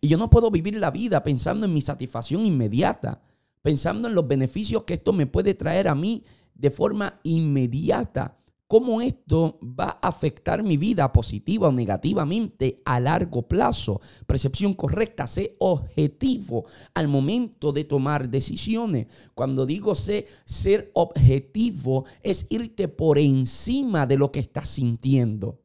Y 0.00 0.08
yo 0.08 0.16
no 0.16 0.30
puedo 0.30 0.50
vivir 0.50 0.74
la 0.76 0.90
vida 0.90 1.22
pensando 1.22 1.66
en 1.66 1.74
mi 1.74 1.82
satisfacción 1.82 2.46
inmediata, 2.46 3.20
pensando 3.60 4.08
en 4.08 4.14
los 4.14 4.26
beneficios 4.26 4.84
que 4.84 4.94
esto 4.94 5.12
me 5.12 5.26
puede 5.26 5.52
traer 5.54 5.88
a 5.88 5.94
mí 5.94 6.24
de 6.54 6.70
forma 6.70 7.20
inmediata 7.22 8.39
cómo 8.70 9.00
esto 9.00 9.58
va 9.60 9.98
a 10.00 10.06
afectar 10.06 10.62
mi 10.62 10.76
vida 10.76 11.12
positiva 11.12 11.66
o 11.66 11.72
negativamente 11.72 12.80
a 12.84 13.00
largo 13.00 13.42
plazo. 13.42 14.00
Percepción 14.28 14.74
correcta, 14.74 15.26
sé 15.26 15.56
objetivo 15.58 16.66
al 16.94 17.08
momento 17.08 17.72
de 17.72 17.82
tomar 17.82 18.28
decisiones. 18.28 19.08
Cuando 19.34 19.66
digo 19.66 19.96
sé, 19.96 20.28
ser 20.44 20.92
objetivo 20.94 22.04
es 22.22 22.46
irte 22.48 22.86
por 22.86 23.18
encima 23.18 24.06
de 24.06 24.16
lo 24.16 24.30
que 24.30 24.38
estás 24.38 24.68
sintiendo. 24.68 25.58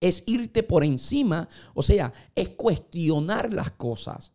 Es 0.00 0.24
irte 0.26 0.64
por 0.64 0.82
encima, 0.82 1.48
o 1.74 1.82
sea, 1.84 2.12
es 2.34 2.48
cuestionar 2.48 3.54
las 3.54 3.70
cosas. 3.70 4.33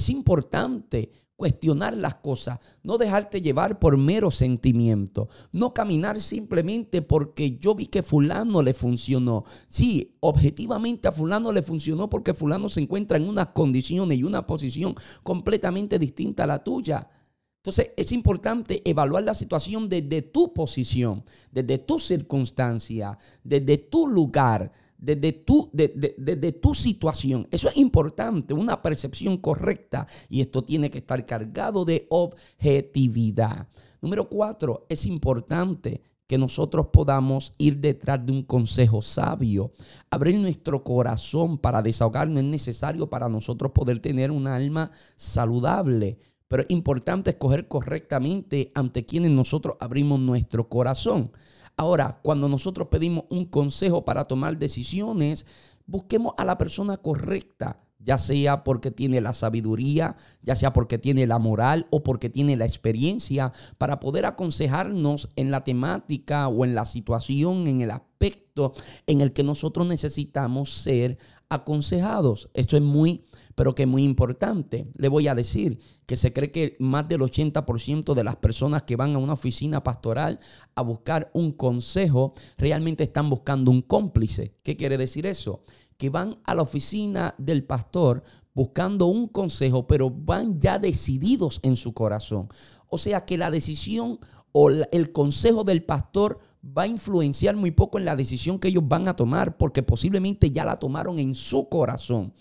Es 0.00 0.08
importante 0.08 1.12
cuestionar 1.36 1.94
las 1.94 2.14
cosas, 2.14 2.58
no 2.82 2.96
dejarte 2.96 3.42
llevar 3.42 3.78
por 3.78 3.98
mero 3.98 4.30
sentimiento, 4.30 5.28
no 5.52 5.74
caminar 5.74 6.22
simplemente 6.22 7.02
porque 7.02 7.58
yo 7.58 7.74
vi 7.74 7.84
que 7.84 8.02
fulano 8.02 8.62
le 8.62 8.72
funcionó. 8.72 9.44
Sí, 9.68 10.16
objetivamente 10.20 11.06
a 11.06 11.12
fulano 11.12 11.52
le 11.52 11.60
funcionó 11.60 12.08
porque 12.08 12.32
fulano 12.32 12.70
se 12.70 12.80
encuentra 12.80 13.18
en 13.18 13.28
unas 13.28 13.48
condiciones 13.48 14.16
y 14.16 14.22
una 14.22 14.46
posición 14.46 14.94
completamente 15.22 15.98
distinta 15.98 16.44
a 16.44 16.46
la 16.46 16.64
tuya. 16.64 17.10
Entonces 17.58 17.90
es 17.94 18.10
importante 18.12 18.80
evaluar 18.88 19.24
la 19.24 19.34
situación 19.34 19.86
desde 19.86 20.22
tu 20.22 20.54
posición, 20.54 21.24
desde 21.52 21.76
tu 21.76 21.98
circunstancia, 21.98 23.18
desde 23.44 23.76
tu 23.76 24.08
lugar 24.08 24.72
desde 25.00 25.32
tu, 25.32 25.70
de, 25.72 26.58
tu 26.60 26.74
situación. 26.74 27.48
Eso 27.50 27.68
es 27.68 27.76
importante, 27.76 28.54
una 28.54 28.80
percepción 28.82 29.38
correcta 29.38 30.06
y 30.28 30.40
esto 30.40 30.62
tiene 30.62 30.90
que 30.90 30.98
estar 30.98 31.24
cargado 31.24 31.84
de 31.84 32.06
objetividad. 32.10 33.68
Número 34.00 34.28
cuatro, 34.28 34.86
es 34.88 35.06
importante 35.06 36.02
que 36.26 36.38
nosotros 36.38 36.86
podamos 36.92 37.52
ir 37.58 37.78
detrás 37.78 38.24
de 38.24 38.30
un 38.30 38.44
consejo 38.44 39.02
sabio, 39.02 39.72
abrir 40.10 40.36
nuestro 40.38 40.84
corazón 40.84 41.58
para 41.58 41.82
desahogarnos 41.82 42.44
es 42.44 42.48
necesario 42.48 43.10
para 43.10 43.28
nosotros 43.28 43.72
poder 43.72 43.98
tener 43.98 44.30
un 44.30 44.46
alma 44.46 44.92
saludable. 45.16 46.18
Pero 46.50 46.64
es 46.64 46.70
importante 46.70 47.30
escoger 47.30 47.68
correctamente 47.68 48.72
ante 48.74 49.06
quienes 49.06 49.30
nosotros 49.30 49.76
abrimos 49.78 50.18
nuestro 50.18 50.68
corazón. 50.68 51.30
Ahora, 51.76 52.18
cuando 52.24 52.48
nosotros 52.48 52.88
pedimos 52.88 53.26
un 53.30 53.44
consejo 53.44 54.04
para 54.04 54.24
tomar 54.24 54.58
decisiones, 54.58 55.46
busquemos 55.86 56.34
a 56.36 56.44
la 56.44 56.58
persona 56.58 56.96
correcta. 56.96 57.78
Ya 58.04 58.18
sea 58.18 58.64
porque 58.64 58.90
tiene 58.90 59.20
la 59.20 59.32
sabiduría, 59.32 60.16
ya 60.42 60.56
sea 60.56 60.72
porque 60.72 60.98
tiene 60.98 61.26
la 61.26 61.38
moral 61.38 61.86
o 61.90 62.02
porque 62.02 62.30
tiene 62.30 62.56
la 62.56 62.64
experiencia 62.64 63.52
para 63.78 64.00
poder 64.00 64.26
aconsejarnos 64.26 65.28
en 65.36 65.50
la 65.50 65.64
temática 65.64 66.48
o 66.48 66.64
en 66.64 66.74
la 66.74 66.84
situación, 66.84 67.66
en 67.66 67.80
el 67.82 67.90
aspecto 67.90 68.74
en 69.06 69.20
el 69.20 69.32
que 69.32 69.42
nosotros 69.42 69.86
necesitamos 69.86 70.70
ser 70.70 71.18
aconsejados. 71.48 72.48
Esto 72.54 72.76
es 72.76 72.82
muy, 72.82 73.24
pero 73.54 73.74
que 73.74 73.86
muy 73.86 74.04
importante. 74.04 74.88
Le 74.94 75.08
voy 75.08 75.26
a 75.28 75.34
decir 75.34 75.80
que 76.06 76.16
se 76.16 76.32
cree 76.32 76.50
que 76.50 76.76
más 76.78 77.08
del 77.08 77.20
80% 77.20 78.14
de 78.14 78.24
las 78.24 78.36
personas 78.36 78.84
que 78.84 78.96
van 78.96 79.14
a 79.14 79.18
una 79.18 79.32
oficina 79.34 79.82
pastoral 79.82 80.38
a 80.74 80.82
buscar 80.82 81.30
un 81.34 81.52
consejo 81.52 82.34
realmente 82.56 83.04
están 83.04 83.28
buscando 83.28 83.70
un 83.70 83.82
cómplice. 83.82 84.54
¿Qué 84.62 84.76
quiere 84.76 84.96
decir 84.96 85.26
eso? 85.26 85.64
Que 86.00 86.08
van 86.08 86.38
a 86.44 86.54
la 86.54 86.62
oficina 86.62 87.34
del 87.36 87.62
pastor 87.62 88.24
buscando 88.54 89.04
un 89.04 89.28
consejo, 89.28 89.86
pero 89.86 90.08
van 90.10 90.58
ya 90.58 90.78
decididos 90.78 91.60
en 91.62 91.76
su 91.76 91.92
corazón. 91.92 92.48
O 92.88 92.96
sea 92.96 93.26
que 93.26 93.36
la 93.36 93.50
decisión 93.50 94.18
o 94.50 94.70
el 94.70 95.12
consejo 95.12 95.62
del 95.62 95.82
pastor 95.82 96.38
va 96.64 96.84
a 96.84 96.86
influenciar 96.86 97.54
muy 97.54 97.70
poco 97.70 97.98
en 97.98 98.06
la 98.06 98.16
decisión 98.16 98.58
que 98.58 98.68
ellos 98.68 98.88
van 98.88 99.08
a 99.08 99.14
tomar, 99.14 99.58
porque 99.58 99.82
posiblemente 99.82 100.50
ya 100.50 100.64
la 100.64 100.78
tomaron 100.78 101.18
en 101.18 101.34
su 101.34 101.68
corazón. 101.68 102.32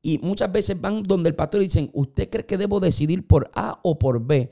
Y 0.00 0.18
muchas 0.20 0.50
veces 0.50 0.80
van 0.80 1.02
donde 1.02 1.28
el 1.28 1.34
pastor 1.34 1.60
y 1.60 1.64
dicen, 1.64 1.90
¿usted 1.92 2.30
cree 2.30 2.46
que 2.46 2.56
debo 2.56 2.80
decidir 2.80 3.26
por 3.26 3.50
A 3.54 3.80
o 3.82 3.98
por 3.98 4.24
B? 4.24 4.50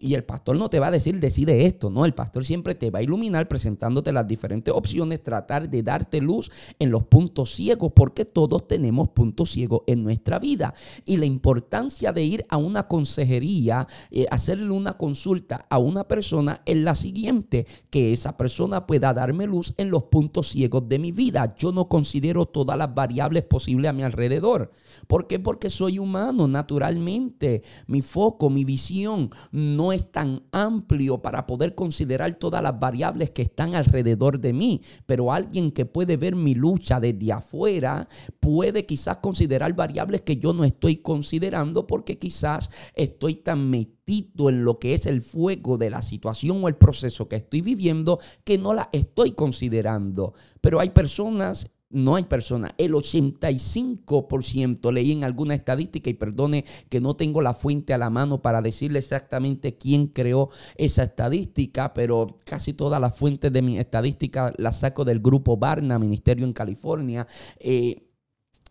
Y 0.00 0.14
el 0.14 0.24
pastor 0.24 0.56
no 0.56 0.68
te 0.68 0.80
va 0.80 0.88
a 0.88 0.90
decir, 0.90 1.18
decide 1.20 1.66
esto, 1.66 1.90
no, 1.90 2.04
el 2.04 2.14
pastor 2.14 2.44
siempre 2.44 2.74
te 2.74 2.90
va 2.90 2.98
a 2.98 3.02
iluminar 3.02 3.46
presentándote 3.46 4.12
las 4.12 4.26
diferentes 4.26 4.74
opciones, 4.74 5.22
tratar 5.22 5.70
de 5.70 5.82
darte 5.82 6.20
luz 6.20 6.50
en 6.78 6.90
los 6.90 7.04
puntos 7.04 7.54
ciegos, 7.54 7.92
porque 7.94 8.24
todos 8.24 8.66
tenemos 8.66 9.10
puntos 9.10 9.50
ciegos 9.50 9.82
en 9.86 10.02
nuestra 10.02 10.38
vida. 10.38 10.74
Y 11.04 11.18
la 11.18 11.26
importancia 11.26 12.12
de 12.12 12.24
ir 12.24 12.44
a 12.48 12.56
una 12.56 12.88
consejería, 12.88 13.86
eh, 14.10 14.26
hacerle 14.30 14.70
una 14.70 14.96
consulta 14.96 15.66
a 15.70 15.78
una 15.78 16.04
persona 16.04 16.62
es 16.66 16.76
la 16.76 16.94
siguiente, 16.94 17.66
que 17.90 18.12
esa 18.12 18.36
persona 18.36 18.86
pueda 18.86 19.14
darme 19.14 19.46
luz 19.46 19.72
en 19.76 19.90
los 19.90 20.04
puntos 20.04 20.48
ciegos 20.48 20.88
de 20.88 20.98
mi 20.98 21.12
vida. 21.12 21.54
Yo 21.56 21.70
no 21.70 21.88
considero 21.88 22.46
todas 22.46 22.76
las 22.76 22.92
variables 22.94 23.44
posibles 23.44 23.88
a 23.90 23.92
mi 23.92 24.02
alrededor. 24.02 24.72
¿Por 25.06 25.26
qué? 25.26 25.38
Porque 25.38 25.70
soy 25.70 25.98
humano 25.98 26.48
naturalmente. 26.48 27.62
Mi 27.86 28.02
foco, 28.02 28.50
mi 28.50 28.64
visión, 28.64 29.27
no 29.52 29.92
es 29.92 30.10
tan 30.10 30.42
amplio 30.52 31.22
para 31.22 31.46
poder 31.46 31.74
considerar 31.74 32.36
todas 32.36 32.62
las 32.62 32.78
variables 32.78 33.30
que 33.30 33.42
están 33.42 33.74
alrededor 33.74 34.40
de 34.40 34.52
mí, 34.52 34.80
pero 35.06 35.32
alguien 35.32 35.70
que 35.70 35.86
puede 35.86 36.16
ver 36.16 36.36
mi 36.36 36.54
lucha 36.54 37.00
desde 37.00 37.32
afuera 37.32 38.08
puede 38.40 38.86
quizás 38.86 39.18
considerar 39.18 39.74
variables 39.74 40.22
que 40.22 40.36
yo 40.36 40.52
no 40.52 40.64
estoy 40.64 40.96
considerando 40.96 41.86
porque 41.86 42.18
quizás 42.18 42.70
estoy 42.94 43.36
tan 43.36 43.70
metido 43.70 44.48
en 44.48 44.64
lo 44.64 44.78
que 44.78 44.94
es 44.94 45.06
el 45.06 45.22
fuego 45.22 45.76
de 45.76 45.90
la 45.90 46.02
situación 46.02 46.64
o 46.64 46.68
el 46.68 46.76
proceso 46.76 47.28
que 47.28 47.36
estoy 47.36 47.60
viviendo 47.60 48.18
que 48.44 48.56
no 48.58 48.72
la 48.72 48.88
estoy 48.92 49.32
considerando. 49.32 50.34
Pero 50.60 50.80
hay 50.80 50.90
personas 50.90 51.70
no 51.90 52.16
hay 52.16 52.24
personas. 52.24 52.72
El 52.76 52.92
85% 52.92 54.92
leí 54.92 55.12
en 55.12 55.24
alguna 55.24 55.54
estadística 55.54 56.10
y 56.10 56.14
perdone 56.14 56.64
que 56.88 57.00
no 57.00 57.16
tengo 57.16 57.40
la 57.40 57.54
fuente 57.54 57.94
a 57.94 57.98
la 57.98 58.10
mano 58.10 58.42
para 58.42 58.60
decirle 58.60 58.98
exactamente 58.98 59.76
quién 59.76 60.08
creó 60.08 60.50
esa 60.76 61.04
estadística, 61.04 61.94
pero 61.94 62.38
casi 62.44 62.74
todas 62.74 63.00
las 63.00 63.16
fuentes 63.16 63.52
de 63.52 63.62
mi 63.62 63.78
estadística 63.78 64.52
las 64.58 64.80
saco 64.80 65.04
del 65.04 65.20
grupo 65.20 65.56
Barna, 65.56 65.98
Ministerio 65.98 66.44
en 66.44 66.52
California. 66.52 67.26
Eh, 67.58 68.04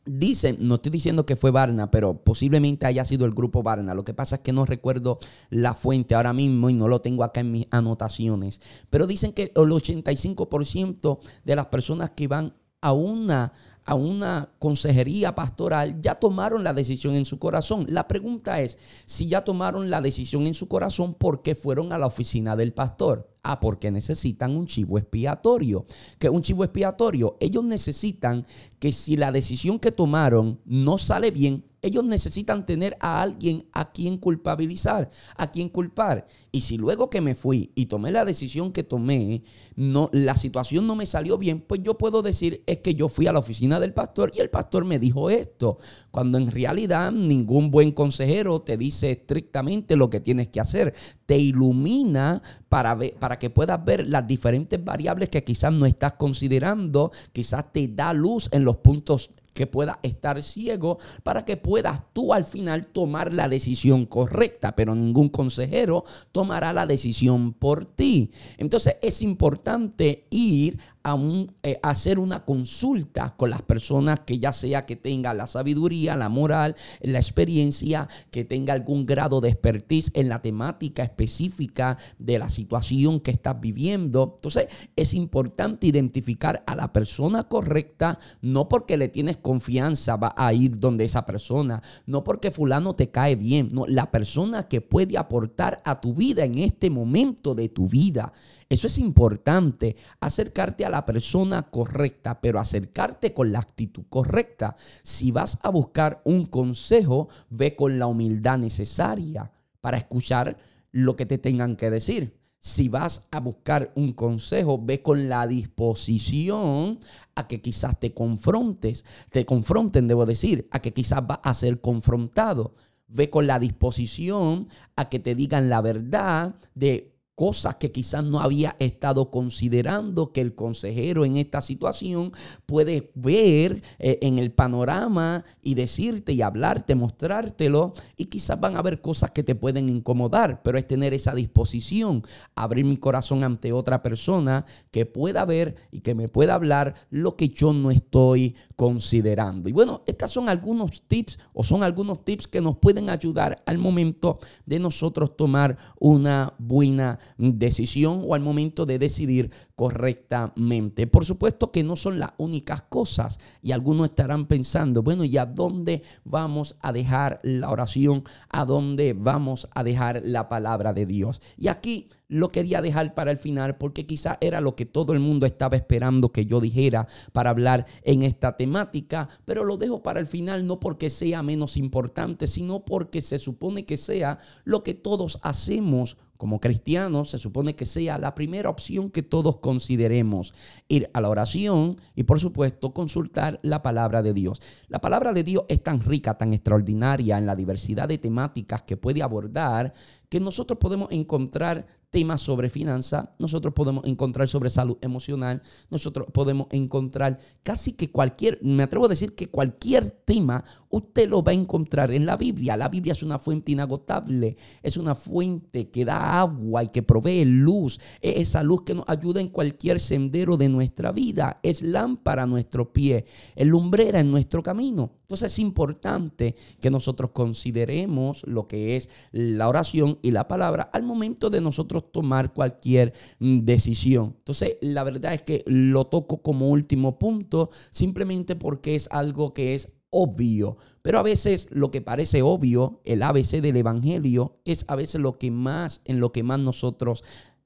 dicen, 0.05 0.57
no 0.61 0.75
estoy 0.75 0.91
diciendo 0.91 1.25
que 1.25 1.35
fue 1.35 1.51
Barna, 1.51 1.91
pero 1.91 2.23
posiblemente 2.23 2.85
haya 2.85 3.03
sido 3.03 3.25
el 3.25 3.33
grupo 3.33 3.63
Barna. 3.63 3.95
Lo 3.95 4.03
que 4.03 4.13
pasa 4.13 4.37
es 4.37 4.41
que 4.41 4.53
no 4.53 4.65
recuerdo 4.65 5.17
la 5.49 5.73
fuente 5.73 6.15
ahora 6.15 6.33
mismo 6.33 6.69
y 6.69 6.75
no 6.75 6.87
lo 6.87 7.01
tengo 7.01 7.23
acá 7.23 7.41
en 7.41 7.51
mis 7.51 7.67
anotaciones. 7.71 8.61
Pero 8.89 9.07
dicen 9.07 9.33
que 9.33 9.51
el 9.55 9.71
85% 9.71 11.19
de 11.43 11.55
las 11.55 11.65
personas 11.65 12.11
que 12.11 12.27
van 12.27 12.53
a 12.81 12.93
una, 12.93 13.53
a 13.85 13.95
una 13.95 14.49
consejería 14.59 15.33
pastoral, 15.33 15.99
ya 16.01 16.15
tomaron 16.15 16.63
la 16.63 16.73
decisión 16.73 17.15
en 17.15 17.25
su 17.25 17.39
corazón. 17.39 17.85
La 17.89 18.07
pregunta 18.07 18.61
es, 18.61 18.77
si 19.05 19.27
ya 19.27 19.43
tomaron 19.43 19.89
la 19.89 20.01
decisión 20.01 20.45
en 20.45 20.53
su 20.53 20.67
corazón, 20.67 21.13
¿por 21.13 21.41
qué 21.41 21.55
fueron 21.55 21.91
a 21.91 21.97
la 21.97 22.07
oficina 22.07 22.55
del 22.55 22.73
pastor? 22.73 23.29
Ah, 23.43 23.59
porque 23.59 23.91
necesitan 23.91 24.55
un 24.55 24.67
chivo 24.67 24.97
expiatorio. 24.97 25.85
¿Qué 26.19 26.27
es 26.27 26.33
un 26.33 26.41
chivo 26.41 26.63
expiatorio? 26.63 27.37
Ellos 27.39 27.63
necesitan 27.63 28.45
que 28.77 28.91
si 28.91 29.15
la 29.15 29.31
decisión 29.31 29.79
que 29.79 29.91
tomaron 29.91 30.59
no 30.65 30.97
sale 30.97 31.31
bien, 31.31 31.63
ellos 31.87 32.03
necesitan 32.03 32.65
tener 32.65 32.97
a 32.99 33.21
alguien 33.21 33.65
a 33.71 33.91
quien 33.91 34.17
culpabilizar, 34.17 35.09
a 35.35 35.51
quien 35.51 35.69
culpar. 35.69 36.27
Y 36.51 36.61
si 36.61 36.77
luego 36.77 37.09
que 37.09 37.21
me 37.21 37.35
fui 37.35 37.71
y 37.75 37.87
tomé 37.87 38.11
la 38.11 38.25
decisión 38.25 38.71
que 38.71 38.83
tomé, 38.83 39.43
no, 39.75 40.09
la 40.13 40.35
situación 40.35 40.87
no 40.87 40.95
me 40.95 41.05
salió 41.05 41.37
bien, 41.37 41.61
pues 41.61 41.81
yo 41.83 41.97
puedo 41.97 42.21
decir 42.21 42.63
es 42.65 42.79
que 42.79 42.95
yo 42.95 43.09
fui 43.09 43.27
a 43.27 43.33
la 43.33 43.39
oficina 43.39 43.79
del 43.79 43.93
pastor 43.93 44.31
y 44.33 44.39
el 44.39 44.49
pastor 44.49 44.85
me 44.85 44.99
dijo 44.99 45.29
esto, 45.29 45.77
cuando 46.11 46.37
en 46.37 46.51
realidad 46.51 47.11
ningún 47.11 47.71
buen 47.71 47.91
consejero 47.91 48.61
te 48.61 48.77
dice 48.77 49.11
estrictamente 49.11 49.95
lo 49.95 50.09
que 50.09 50.19
tienes 50.19 50.49
que 50.49 50.59
hacer, 50.59 50.93
te 51.25 51.37
ilumina 51.37 52.41
para, 52.69 52.95
ver, 52.95 53.15
para 53.15 53.39
que 53.39 53.49
puedas 53.49 53.83
ver 53.83 54.07
las 54.07 54.27
diferentes 54.27 54.83
variables 54.83 55.29
que 55.29 55.43
quizás 55.43 55.75
no 55.75 55.85
estás 55.85 56.13
considerando, 56.13 57.11
quizás 57.33 57.71
te 57.71 57.87
da 57.87 58.13
luz 58.13 58.49
en 58.51 58.63
los 58.63 58.77
puntos 58.77 59.31
que 59.57 59.65
pueda 59.65 59.99
estar 60.03 60.43
ciego 60.43 60.99
para 61.23 61.43
que 61.43 61.57
puedas 61.57 62.03
tú 62.13 62.31
al 62.31 62.45
final 62.45 62.85
tomar 62.85 63.33
la 63.33 63.49
decisión 63.49 64.05
correcta, 64.05 64.75
pero 64.75 64.93
ningún 64.93 65.29
consejero 65.29 66.05
tomará 66.31 66.73
la 66.73 66.85
decisión 66.85 67.53
por 67.53 67.85
ti. 67.85 68.29
Entonces 68.59 68.97
es 69.01 69.23
importante 69.23 70.27
ir 70.29 70.77
a, 71.03 71.17
eh, 71.63 71.79
hacer 71.81 72.19
una 72.19 72.43
consulta 72.43 73.33
con 73.35 73.49
las 73.49 73.61
personas 73.61 74.19
que 74.25 74.39
ya 74.39 74.51
sea 74.51 74.85
que 74.85 74.95
tenga 74.97 75.33
la 75.33 75.47
sabiduría, 75.47 76.15
la 76.15 76.29
moral, 76.29 76.75
la 77.01 77.17
experiencia, 77.17 78.09
que 78.29 78.43
tenga 78.43 78.73
algún 78.73 79.05
grado 79.05 79.41
de 79.41 79.49
expertise 79.49 80.11
en 80.13 80.29
la 80.29 80.41
temática 80.41 81.03
específica 81.03 81.97
de 82.19 82.37
la 82.37 82.49
situación 82.49 83.21
que 83.21 83.31
estás 83.31 83.59
viviendo. 83.59 84.33
Entonces 84.35 84.67
es 84.95 85.13
importante 85.13 85.87
identificar 85.87 86.63
a 86.67 86.75
la 86.75 86.93
persona 86.93 87.45
correcta, 87.45 88.19
no 88.41 88.67
porque 88.67 88.97
le 88.97 89.07
tienes 89.07 89.37
confianza 89.47 90.17
va 90.17 90.33
a 90.35 90.51
ir 90.51 90.77
donde 90.77 91.05
esa 91.05 91.25
persona, 91.25 91.81
no 92.05 92.21
porque 92.21 92.51
fulano 92.51 92.93
te 92.93 93.11
cae 93.11 93.37
bien, 93.37 93.69
no, 93.71 93.87
la 93.87 94.11
persona 94.11 94.67
que 94.67 94.81
puede 94.81 95.17
aportar 95.17 95.81
a 95.85 96.01
tu 96.01 96.13
vida 96.13 96.43
en 96.43 96.57
este 96.57 96.89
momento 96.89 97.55
de 97.55 97.69
tu 97.69 97.87
vida. 97.87 98.33
Eso 98.67 98.87
es 98.87 98.97
importante, 98.97 99.95
acercarte 100.19 100.83
a 100.83 100.89
la 100.89 101.05
persona 101.05 101.61
correcta, 101.61 102.41
pero 102.41 102.59
acercarte 102.59 103.33
con 103.33 103.53
la 103.53 103.59
actitud 103.59 104.03
correcta. 104.09 104.75
Si 105.01 105.31
vas 105.31 105.57
a 105.61 105.69
buscar 105.69 106.21
un 106.25 106.45
consejo, 106.47 107.29
ve 107.49 107.73
con 107.73 107.99
la 107.99 108.07
humildad 108.07 108.57
necesaria 108.57 109.49
para 109.79 109.95
escuchar 109.95 110.57
lo 110.91 111.15
que 111.15 111.25
te 111.25 111.37
tengan 111.37 111.77
que 111.77 111.89
decir. 111.89 112.37
Si 112.59 112.89
vas 112.89 113.27
a 113.31 113.39
buscar 113.39 113.93
un 113.95 114.13
consejo, 114.13 114.79
ve 114.83 115.01
con 115.01 115.29
la 115.29 115.47
disposición 115.47 116.99
a 117.35 117.47
que 117.47 117.61
quizás 117.61 117.99
te 117.99 118.13
confrontes, 118.13 119.05
te 119.29 119.45
confronten, 119.45 120.07
debo 120.07 120.25
decir, 120.25 120.67
a 120.71 120.79
que 120.79 120.93
quizás 120.93 121.25
vas 121.25 121.39
a 121.43 121.53
ser 121.53 121.81
confrontado. 121.81 122.75
Ve 123.07 123.29
con 123.29 123.47
la 123.47 123.57
disposición 123.57 124.67
a 124.95 125.07
que 125.07 125.19
te 125.19 125.33
digan 125.33 125.69
la 125.69 125.81
verdad 125.81 126.55
de 126.75 127.16
cosas 127.37 127.75
que 127.75 127.91
quizás 127.91 128.23
no 128.23 128.39
había 128.39 128.75
estado 128.79 129.29
considerando 129.29 130.33
que 130.33 130.41
el 130.41 130.55
consejero 130.55 131.23
en 131.23 131.37
esta 131.37 131.61
situación 131.61 132.31
puede 132.65 133.11
ver 133.13 133.83
eh, 133.99 134.17
en 134.23 134.39
el 134.39 134.49
panorama 134.51 135.45
y 135.61 135.75
decirte 135.75 136.33
y 136.33 136.41
hablarte, 136.41 136.95
mostrártelo 136.95 137.93
y 138.15 138.25
quizás 138.25 138.59
van 138.59 138.75
a 138.75 138.79
haber 138.79 139.01
cosas 139.01 139.29
que 139.29 139.43
te 139.43 139.53
pueden 139.53 139.87
incomodar, 139.87 140.63
pero 140.63 140.79
es 140.79 140.87
tener 140.87 141.13
esa 141.13 141.35
disposición, 141.35 142.23
abrir 142.55 142.85
mi 142.85 142.97
corazón 142.97 143.43
ante 143.43 143.71
otra 143.71 144.01
persona 144.01 144.65
que 144.89 145.05
pueda 145.05 145.45
ver 145.45 145.75
y 145.91 145.99
que 145.99 146.15
me 146.15 146.29
pueda 146.29 146.55
hablar 146.55 146.95
lo 147.11 147.35
que 147.35 147.49
yo 147.49 147.71
no 147.71 147.91
estoy 147.91 148.55
considerando. 148.75 149.69
Y 149.69 149.73
bueno, 149.73 150.01
estos 150.07 150.31
son 150.31 150.49
algunos 150.49 151.03
tips 151.03 151.37
o 151.53 151.61
son 151.61 151.83
algunos 151.83 152.25
tips 152.25 152.47
que 152.47 152.61
nos 152.61 152.77
pueden 152.77 153.11
ayudar 153.11 153.61
al 153.67 153.77
momento 153.77 154.39
de 154.65 154.79
nosotros 154.79 155.37
tomar 155.37 155.77
una 155.99 156.55
buena 156.57 157.19
decisión 157.37 158.23
o 158.25 158.35
al 158.35 158.41
momento 158.41 158.85
de 158.85 158.99
decidir 158.99 159.51
correctamente. 159.75 161.07
Por 161.07 161.25
supuesto 161.25 161.71
que 161.71 161.83
no 161.83 161.95
son 161.95 162.19
las 162.19 162.31
únicas 162.37 162.81
cosas 162.83 163.39
y 163.61 163.71
algunos 163.71 164.09
estarán 164.09 164.45
pensando, 164.47 165.03
bueno, 165.03 165.23
¿y 165.23 165.37
a 165.37 165.45
dónde 165.45 166.03
vamos 166.23 166.75
a 166.81 166.91
dejar 166.91 167.39
la 167.43 167.69
oración? 167.69 168.23
¿A 168.49 168.65
dónde 168.65 169.13
vamos 169.13 169.69
a 169.73 169.83
dejar 169.83 170.21
la 170.23 170.49
palabra 170.49 170.93
de 170.93 171.05
Dios? 171.05 171.41
Y 171.57 171.67
aquí 171.67 172.07
lo 172.29 172.51
quería 172.51 172.81
dejar 172.81 173.13
para 173.13 173.31
el 173.31 173.37
final 173.37 173.77
porque 173.77 174.05
quizá 174.05 174.37
era 174.41 174.61
lo 174.61 174.75
que 174.75 174.85
todo 174.85 175.13
el 175.13 175.19
mundo 175.19 175.45
estaba 175.45 175.75
esperando 175.75 176.31
que 176.31 176.45
yo 176.45 176.59
dijera 176.59 177.07
para 177.31 177.49
hablar 177.49 177.85
en 178.03 178.23
esta 178.23 178.57
temática, 178.57 179.29
pero 179.45 179.63
lo 179.63 179.77
dejo 179.77 180.03
para 180.03 180.19
el 180.19 180.27
final 180.27 180.67
no 180.67 180.79
porque 180.79 181.09
sea 181.09 181.43
menos 181.43 181.77
importante, 181.77 182.47
sino 182.47 182.83
porque 182.83 183.21
se 183.21 183.39
supone 183.39 183.85
que 183.85 183.97
sea 183.97 184.39
lo 184.63 184.83
que 184.83 184.93
todos 184.93 185.39
hacemos 185.41 186.17
como 186.37 186.59
cristianos 186.59 187.31
se 187.31 187.37
supone 187.37 187.75
que 187.75 187.85
sea 187.85 188.17
la 188.17 188.35
primera 188.35 188.69
opción 188.69 189.09
que 189.09 189.23
todos 189.23 189.57
consideremos, 189.57 190.53
ir 190.87 191.09
a 191.13 191.21
la 191.21 191.29
oración 191.29 191.97
y 192.15 192.23
por 192.23 192.39
supuesto 192.39 192.93
consultar 192.93 193.59
la 193.63 193.81
palabra 193.81 194.21
de 194.21 194.33
Dios. 194.33 194.61
La 194.87 195.01
palabra 195.01 195.33
de 195.33 195.43
Dios 195.43 195.65
es 195.67 195.83
tan 195.83 195.99
rica, 196.01 196.37
tan 196.37 196.53
extraordinaria 196.53 197.37
en 197.37 197.45
la 197.45 197.55
diversidad 197.55 198.07
de 198.07 198.17
temáticas 198.17 198.83
que 198.83 198.97
puede 198.97 199.21
abordar 199.21 199.93
que 200.29 200.39
nosotros 200.39 200.79
podemos 200.79 201.11
encontrar 201.11 201.87
temas 202.17 202.41
sobre 202.41 202.71
finanzas, 202.71 203.29
nosotros 203.37 203.75
podemos 203.75 204.03
encontrar 204.07 204.47
sobre 204.47 204.71
salud 204.71 204.97
emocional, 205.01 205.61
nosotros 205.91 206.25
podemos 206.33 206.65
encontrar 206.71 207.37
casi 207.61 207.91
que 207.91 208.09
cualquier, 208.09 208.57
me 208.63 208.81
atrevo 208.81 209.05
a 209.05 209.09
decir 209.09 209.35
que 209.35 209.51
cualquier 209.51 210.09
tema 210.09 210.65
usted 210.89 211.29
lo 211.29 211.43
va 211.43 211.51
a 211.51 211.53
encontrar 211.53 212.11
en 212.11 212.25
la 212.25 212.35
Biblia. 212.35 212.75
La 212.75 212.89
Biblia 212.89 213.11
es 213.11 213.21
una 213.21 213.37
fuente 213.37 213.71
inagotable, 213.71 214.57
es 214.81 214.97
una 214.97 215.13
fuente 215.13 215.91
que 215.91 216.05
da 216.05 216.39
agua 216.39 216.85
y 216.85 216.87
que 216.87 217.03
provee 217.03 217.45
luz, 217.45 217.99
es 218.19 218.37
esa 218.37 218.63
luz 218.63 218.81
que 218.81 218.95
nos 218.95 219.07
ayuda 219.07 219.39
en 219.39 219.49
cualquier 219.49 219.99
sendero 219.99 220.57
de 220.57 220.69
nuestra 220.69 221.11
vida, 221.11 221.59
es 221.61 221.83
lámpara 221.83 222.43
a 222.43 222.47
nuestro 222.47 222.91
pie, 222.91 223.25
es 223.55 223.67
lumbrera 223.67 224.19
en 224.19 224.31
nuestro 224.31 224.63
camino. 224.63 225.11
Entonces 225.27 225.51
es 225.51 225.59
importante 225.59 226.55
que 226.79 226.89
nosotros 226.89 227.31
consideremos 227.31 228.43
lo 228.47 228.65
que 228.65 228.95
es 228.95 229.09
la 229.33 229.67
oración 229.67 230.19
y 230.21 230.31
la 230.31 230.47
palabra 230.47 230.89
al 230.93 231.03
momento 231.03 231.49
de 231.49 231.59
nosotros 231.59 232.13
tomar 232.13 232.53
cualquier 232.53 233.11
mm, 233.39 233.65
decisión. 233.65 234.35
Entonces 234.37 234.77
la 234.79 235.03
verdad 235.03 235.33
es 235.33 235.41
que 235.41 235.65
lo 235.67 236.07
toco 236.07 236.41
como 236.41 236.69
último 236.69 237.19
punto 237.19 237.71
simplemente 237.91 238.55
porque 238.55 238.95
es 238.95 239.09
algo 239.11 239.53
que 239.53 239.75
es 239.75 239.91
obvio. 240.11 240.77
Pero 241.01 241.19
a 241.19 241.23
veces 241.23 241.67
lo 241.71 241.91
que 241.91 242.01
parece 242.01 242.41
obvio, 242.41 243.01
el 243.03 243.21
ABC 243.21 243.59
del 243.61 243.75
Evangelio, 243.75 244.61
es 244.63 244.85
a 244.87 244.95
veces 244.95 245.19
lo 245.19 245.37
que 245.37 245.51
más, 245.51 245.99
en 246.05 246.21
lo 246.21 246.31
que 246.31 246.43
más 246.43 246.59
nosotros 246.59 247.25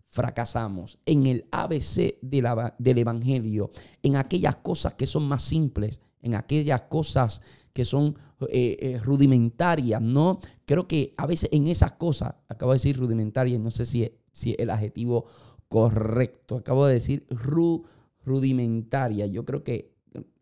fracasamos. 0.09 0.97
En 1.05 1.27
el 1.27 1.45
ABC 1.51 2.17
del 2.21 2.97
Evangelio, 2.97 3.69
en 4.01 4.15
aquellas 4.15 4.55
cosas 4.55 4.95
que 4.95 5.05
son 5.05 5.27
más 5.27 5.43
simples, 5.43 6.01
en 6.21 6.35
aquellas 6.35 6.83
cosas 6.83 7.41
que 7.73 7.85
son 7.85 8.15
eh, 8.49 8.77
eh, 8.79 8.99
rudimentarias, 8.99 10.01
¿no? 10.01 10.39
Creo 10.65 10.87
que 10.87 11.13
a 11.17 11.25
veces 11.25 11.49
en 11.51 11.67
esas 11.67 11.93
cosas, 11.93 12.35
acabo 12.49 12.71
de 12.71 12.75
decir 12.75 12.97
rudimentarias, 12.97 13.59
no 13.59 13.71
sé 13.71 13.85
si, 13.85 14.11
si 14.33 14.55
el 14.59 14.69
adjetivo 14.69 15.25
correcto, 15.67 16.57
acabo 16.57 16.85
de 16.85 16.95
decir 16.95 17.25
rudimentaria, 18.25 19.25
yo 19.25 19.45
creo 19.45 19.63
que, 19.63 19.95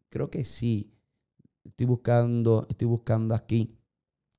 creo 0.10 0.30
que 0.30 0.44
sí, 0.44 0.92
estoy 1.64 1.86
buscando, 1.86 2.66
estoy 2.68 2.88
buscando 2.88 3.36
aquí 3.36 3.76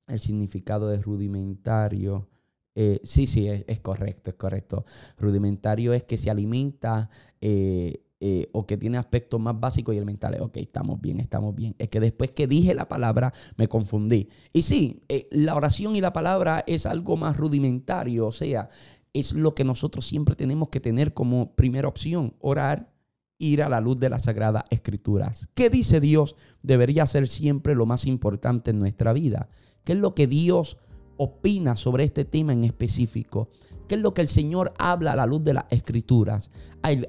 el 0.07 0.19
significado 0.19 0.89
de 0.89 1.01
rudimentario. 1.01 2.27
Eh, 2.75 2.99
sí, 3.03 3.27
sí, 3.27 3.47
es, 3.47 3.79
correcto, 3.79 4.29
es 4.29 4.35
correcto. 4.35 4.85
Rudimentario 5.17 5.93
es 5.93 6.03
que 6.03 6.17
se 6.17 6.29
alimenta 6.29 7.09
eh, 7.39 8.03
o 8.51 8.67
que 8.67 8.77
tiene 8.77 8.97
aspectos 8.97 9.39
más 9.39 9.59
básicos 9.59 9.95
y 9.95 9.97
elementales. 9.97 10.41
Ok, 10.41 10.57
estamos 10.57 11.01
bien, 11.01 11.19
estamos 11.19 11.55
bien. 11.55 11.75
Es 11.79 11.89
que 11.89 11.99
después 11.99 12.31
que 12.31 12.45
dije 12.45 12.75
la 12.75 12.87
palabra 12.87 13.33
me 13.57 13.67
confundí. 13.67 14.27
Y 14.53 14.61
sí, 14.61 15.01
eh, 15.09 15.27
la 15.31 15.55
oración 15.55 15.95
y 15.95 16.01
la 16.01 16.13
palabra 16.13 16.63
es 16.67 16.85
algo 16.85 17.17
más 17.17 17.37
rudimentario, 17.37 18.27
o 18.27 18.31
sea, 18.31 18.69
es 19.13 19.33
lo 19.33 19.55
que 19.55 19.63
nosotros 19.63 20.05
siempre 20.05 20.35
tenemos 20.35 20.69
que 20.69 20.79
tener 20.79 21.13
como 21.13 21.53
primera 21.55 21.87
opción, 21.87 22.35
orar, 22.39 22.91
ir 23.37 23.63
a 23.63 23.69
la 23.69 23.81
luz 23.81 23.99
de 23.99 24.09
las 24.09 24.23
sagradas 24.23 24.65
escrituras. 24.69 25.49
¿Qué 25.55 25.69
dice 25.69 25.99
Dios? 25.99 26.35
Debería 26.61 27.05
ser 27.07 27.27
siempre 27.27 27.75
lo 27.75 27.85
más 27.85 28.05
importante 28.05 28.71
en 28.71 28.79
nuestra 28.79 29.13
vida. 29.13 29.49
¿Qué 29.83 29.93
es 29.93 29.97
lo 29.97 30.13
que 30.13 30.27
Dios 30.27 30.77
opina 31.23 31.75
sobre 31.75 32.03
este 32.03 32.25
tema 32.25 32.51
en 32.51 32.63
específico? 32.63 33.49
¿Qué 33.87 33.95
es 33.95 34.01
lo 34.01 34.13
que 34.13 34.21
el 34.21 34.27
Señor 34.27 34.73
habla 34.79 35.13
a 35.13 35.15
la 35.15 35.27
luz 35.27 35.43
de 35.43 35.53
las 35.53 35.65
escrituras? 35.69 36.49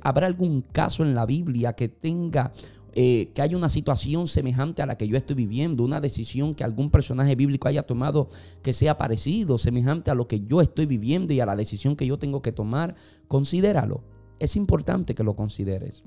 ¿Habrá 0.03 0.27
algún 0.27 0.61
caso 0.61 1.03
en 1.03 1.15
la 1.15 1.25
Biblia 1.25 1.73
que 1.73 1.89
tenga 1.89 2.53
eh, 2.95 3.31
que 3.35 3.41
haya 3.41 3.57
una 3.57 3.71
situación 3.71 4.29
semejante 4.29 4.83
a 4.83 4.87
la 4.87 4.99
que 4.99 5.09
yo 5.09 5.17
estoy 5.17 5.35
viviendo, 5.35 5.83
una 5.83 6.03
decisión 6.03 6.55
que 6.55 6.63
algún 6.63 6.91
personaje 6.91 7.35
bíblico 7.37 7.67
haya 7.67 7.85
tomado 7.85 8.29
que 8.63 8.75
sea 8.75 8.99
parecido, 8.99 9.57
semejante 9.57 10.11
a 10.11 10.15
lo 10.15 10.29
que 10.29 10.41
yo 10.41 10.61
estoy 10.61 10.85
viviendo 10.85 11.33
y 11.33 11.41
a 11.41 11.47
la 11.47 11.57
decisión 11.57 11.97
que 11.97 12.07
yo 12.07 12.19
tengo 12.19 12.43
que 12.43 12.53
tomar, 12.53 12.95
considéralo. 13.29 14.03
Es 14.39 14.57
importante 14.57 15.15
que 15.15 15.25
lo 15.25 15.37
consideres. 15.37 16.05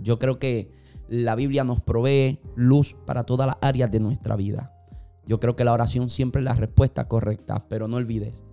Yo 0.00 0.20
creo 0.20 0.38
que 0.38 0.70
la 1.08 1.34
Biblia 1.34 1.64
nos 1.64 1.80
provee 1.80 2.38
luz 2.54 2.94
para 3.06 3.24
todas 3.24 3.48
las 3.48 3.56
áreas 3.60 3.90
de 3.90 3.98
nuestra 3.98 4.36
vida. 4.36 4.73
Yo 5.26 5.40
creo 5.40 5.56
que 5.56 5.64
la 5.64 5.72
oración 5.72 6.10
siempre 6.10 6.40
es 6.40 6.44
la 6.44 6.54
respuesta 6.54 7.08
correcta, 7.08 7.66
pero 7.68 7.88
no 7.88 7.96
olvides, 7.96 8.44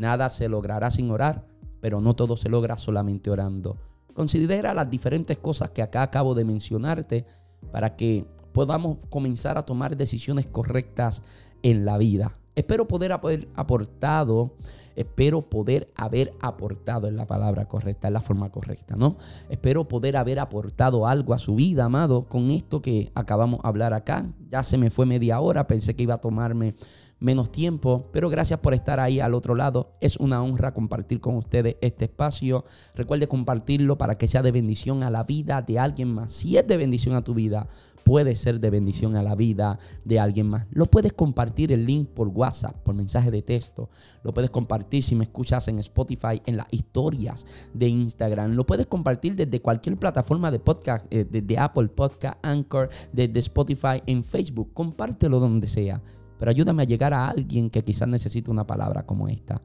Nada 0.00 0.30
se 0.30 0.48
logrará 0.48 0.90
sin 0.90 1.10
orar, 1.10 1.44
pero 1.82 2.00
no 2.00 2.16
todo 2.16 2.34
se 2.38 2.48
logra 2.48 2.78
solamente 2.78 3.30
orando. 3.30 3.76
Considera 4.14 4.72
las 4.72 4.88
diferentes 4.88 5.36
cosas 5.36 5.72
que 5.72 5.82
acá 5.82 6.00
acabo 6.00 6.34
de 6.34 6.44
mencionarte 6.44 7.26
para 7.70 7.96
que 7.96 8.24
podamos 8.52 8.96
comenzar 9.10 9.58
a 9.58 9.66
tomar 9.66 9.98
decisiones 9.98 10.46
correctas 10.46 11.22
en 11.62 11.84
la 11.84 11.98
vida. 11.98 12.38
Espero 12.54 12.88
poder 12.88 13.12
haber 13.12 13.46
aportado, 13.54 14.56
espero 14.96 15.42
poder 15.42 15.90
haber 15.96 16.32
aportado 16.40 17.06
en 17.06 17.16
la 17.16 17.26
palabra 17.26 17.66
correcta, 17.66 18.08
en 18.08 18.14
la 18.14 18.22
forma 18.22 18.50
correcta, 18.50 18.96
¿no? 18.96 19.16
Espero 19.48 19.88
poder 19.88 20.16
haber 20.16 20.38
aportado 20.38 21.06
algo 21.06 21.34
a 21.34 21.38
su 21.38 21.54
vida, 21.54 21.84
amado, 21.84 22.24
con 22.24 22.50
esto 22.50 22.82
que 22.82 23.10
acabamos 23.14 23.62
de 23.62 23.68
hablar 23.68 23.94
acá. 23.94 24.26
Ya 24.50 24.62
se 24.62 24.78
me 24.78 24.90
fue 24.90 25.06
media 25.06 25.40
hora, 25.40 25.66
pensé 25.66 25.94
que 25.94 26.02
iba 26.02 26.14
a 26.14 26.20
tomarme 26.20 26.74
menos 27.20 27.52
tiempo, 27.52 28.08
pero 28.12 28.28
gracias 28.28 28.60
por 28.60 28.74
estar 28.74 28.98
ahí 28.98 29.20
al 29.20 29.34
otro 29.34 29.54
lado. 29.54 29.92
Es 30.00 30.16
una 30.16 30.42
honra 30.42 30.74
compartir 30.74 31.20
con 31.20 31.36
ustedes 31.36 31.76
este 31.80 32.06
espacio. 32.06 32.64
Recuerde 32.94 33.28
compartirlo 33.28 33.96
para 33.98 34.16
que 34.16 34.26
sea 34.26 34.42
de 34.42 34.50
bendición 34.50 35.02
a 35.02 35.10
la 35.10 35.24
vida 35.24 35.62
de 35.62 35.78
alguien 35.78 36.12
más. 36.12 36.32
Si 36.32 36.56
es 36.56 36.66
de 36.66 36.76
bendición 36.76 37.14
a 37.14 37.22
tu 37.22 37.34
vida, 37.34 37.68
puede 38.10 38.34
ser 38.34 38.58
de 38.58 38.70
bendición 38.70 39.16
a 39.16 39.22
la 39.22 39.34
vida 39.34 39.78
de 40.04 40.18
alguien 40.18 40.48
más. 40.48 40.66
Lo 40.70 40.86
puedes 40.86 41.12
compartir 41.12 41.72
el 41.72 41.86
link 41.86 42.08
por 42.08 42.28
WhatsApp, 42.28 42.76
por 42.82 42.94
mensaje 42.94 43.30
de 43.30 43.42
texto. 43.42 43.90
Lo 44.24 44.32
puedes 44.32 44.50
compartir 44.50 45.02
si 45.02 45.14
me 45.14 45.24
escuchas 45.24 45.68
en 45.68 45.78
Spotify, 45.78 46.42
en 46.46 46.56
las 46.56 46.66
historias 46.72 47.46
de 47.74 47.88
Instagram. 47.88 48.52
Lo 48.52 48.66
puedes 48.66 48.86
compartir 48.86 49.36
desde 49.36 49.60
cualquier 49.60 49.96
plataforma 49.96 50.50
de 50.50 50.58
podcast, 50.58 51.06
eh, 51.10 51.26
desde 51.30 51.58
Apple 51.58 51.88
Podcast, 51.88 52.38
Anchor, 52.42 52.88
desde 53.12 53.38
Spotify, 53.38 54.02
en 54.06 54.24
Facebook. 54.24 54.72
Compártelo 54.72 55.38
donde 55.38 55.66
sea 55.66 56.02
pero 56.40 56.50
ayúdame 56.50 56.82
a 56.82 56.86
llegar 56.86 57.12
a 57.12 57.28
alguien 57.28 57.68
que 57.68 57.84
quizás 57.84 58.08
necesite 58.08 58.50
una 58.50 58.66
palabra 58.66 59.04
como 59.04 59.28
esta. 59.28 59.60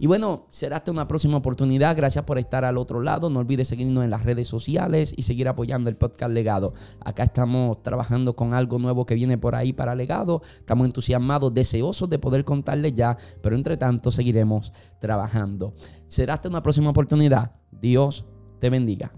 Y 0.00 0.06
bueno, 0.06 0.46
será 0.50 0.78
hasta 0.78 0.90
una 0.90 1.06
próxima 1.06 1.36
oportunidad. 1.36 1.94
Gracias 1.94 2.24
por 2.24 2.38
estar 2.38 2.64
al 2.64 2.78
otro 2.78 3.00
lado. 3.00 3.30
No 3.30 3.38
olvides 3.38 3.68
seguirnos 3.68 4.02
en 4.02 4.10
las 4.10 4.24
redes 4.24 4.48
sociales 4.48 5.14
y 5.14 5.22
seguir 5.22 5.46
apoyando 5.46 5.88
el 5.90 5.96
podcast 5.96 6.32
Legado. 6.32 6.72
Acá 7.04 7.24
estamos 7.24 7.82
trabajando 7.82 8.34
con 8.34 8.54
algo 8.54 8.78
nuevo 8.78 9.06
que 9.06 9.14
viene 9.14 9.38
por 9.38 9.54
ahí 9.54 9.72
para 9.72 9.94
Legado. 9.94 10.42
Estamos 10.58 10.86
entusiasmados, 10.86 11.54
deseosos 11.54 12.08
de 12.10 12.18
poder 12.18 12.44
contarles 12.44 12.94
ya, 12.94 13.16
pero 13.42 13.54
entre 13.54 13.76
tanto 13.76 14.10
seguiremos 14.10 14.72
trabajando. 15.00 15.74
Será 16.08 16.34
hasta 16.34 16.48
una 16.48 16.62
próxima 16.62 16.90
oportunidad. 16.90 17.52
Dios 17.70 18.24
te 18.58 18.68
bendiga. 18.68 19.12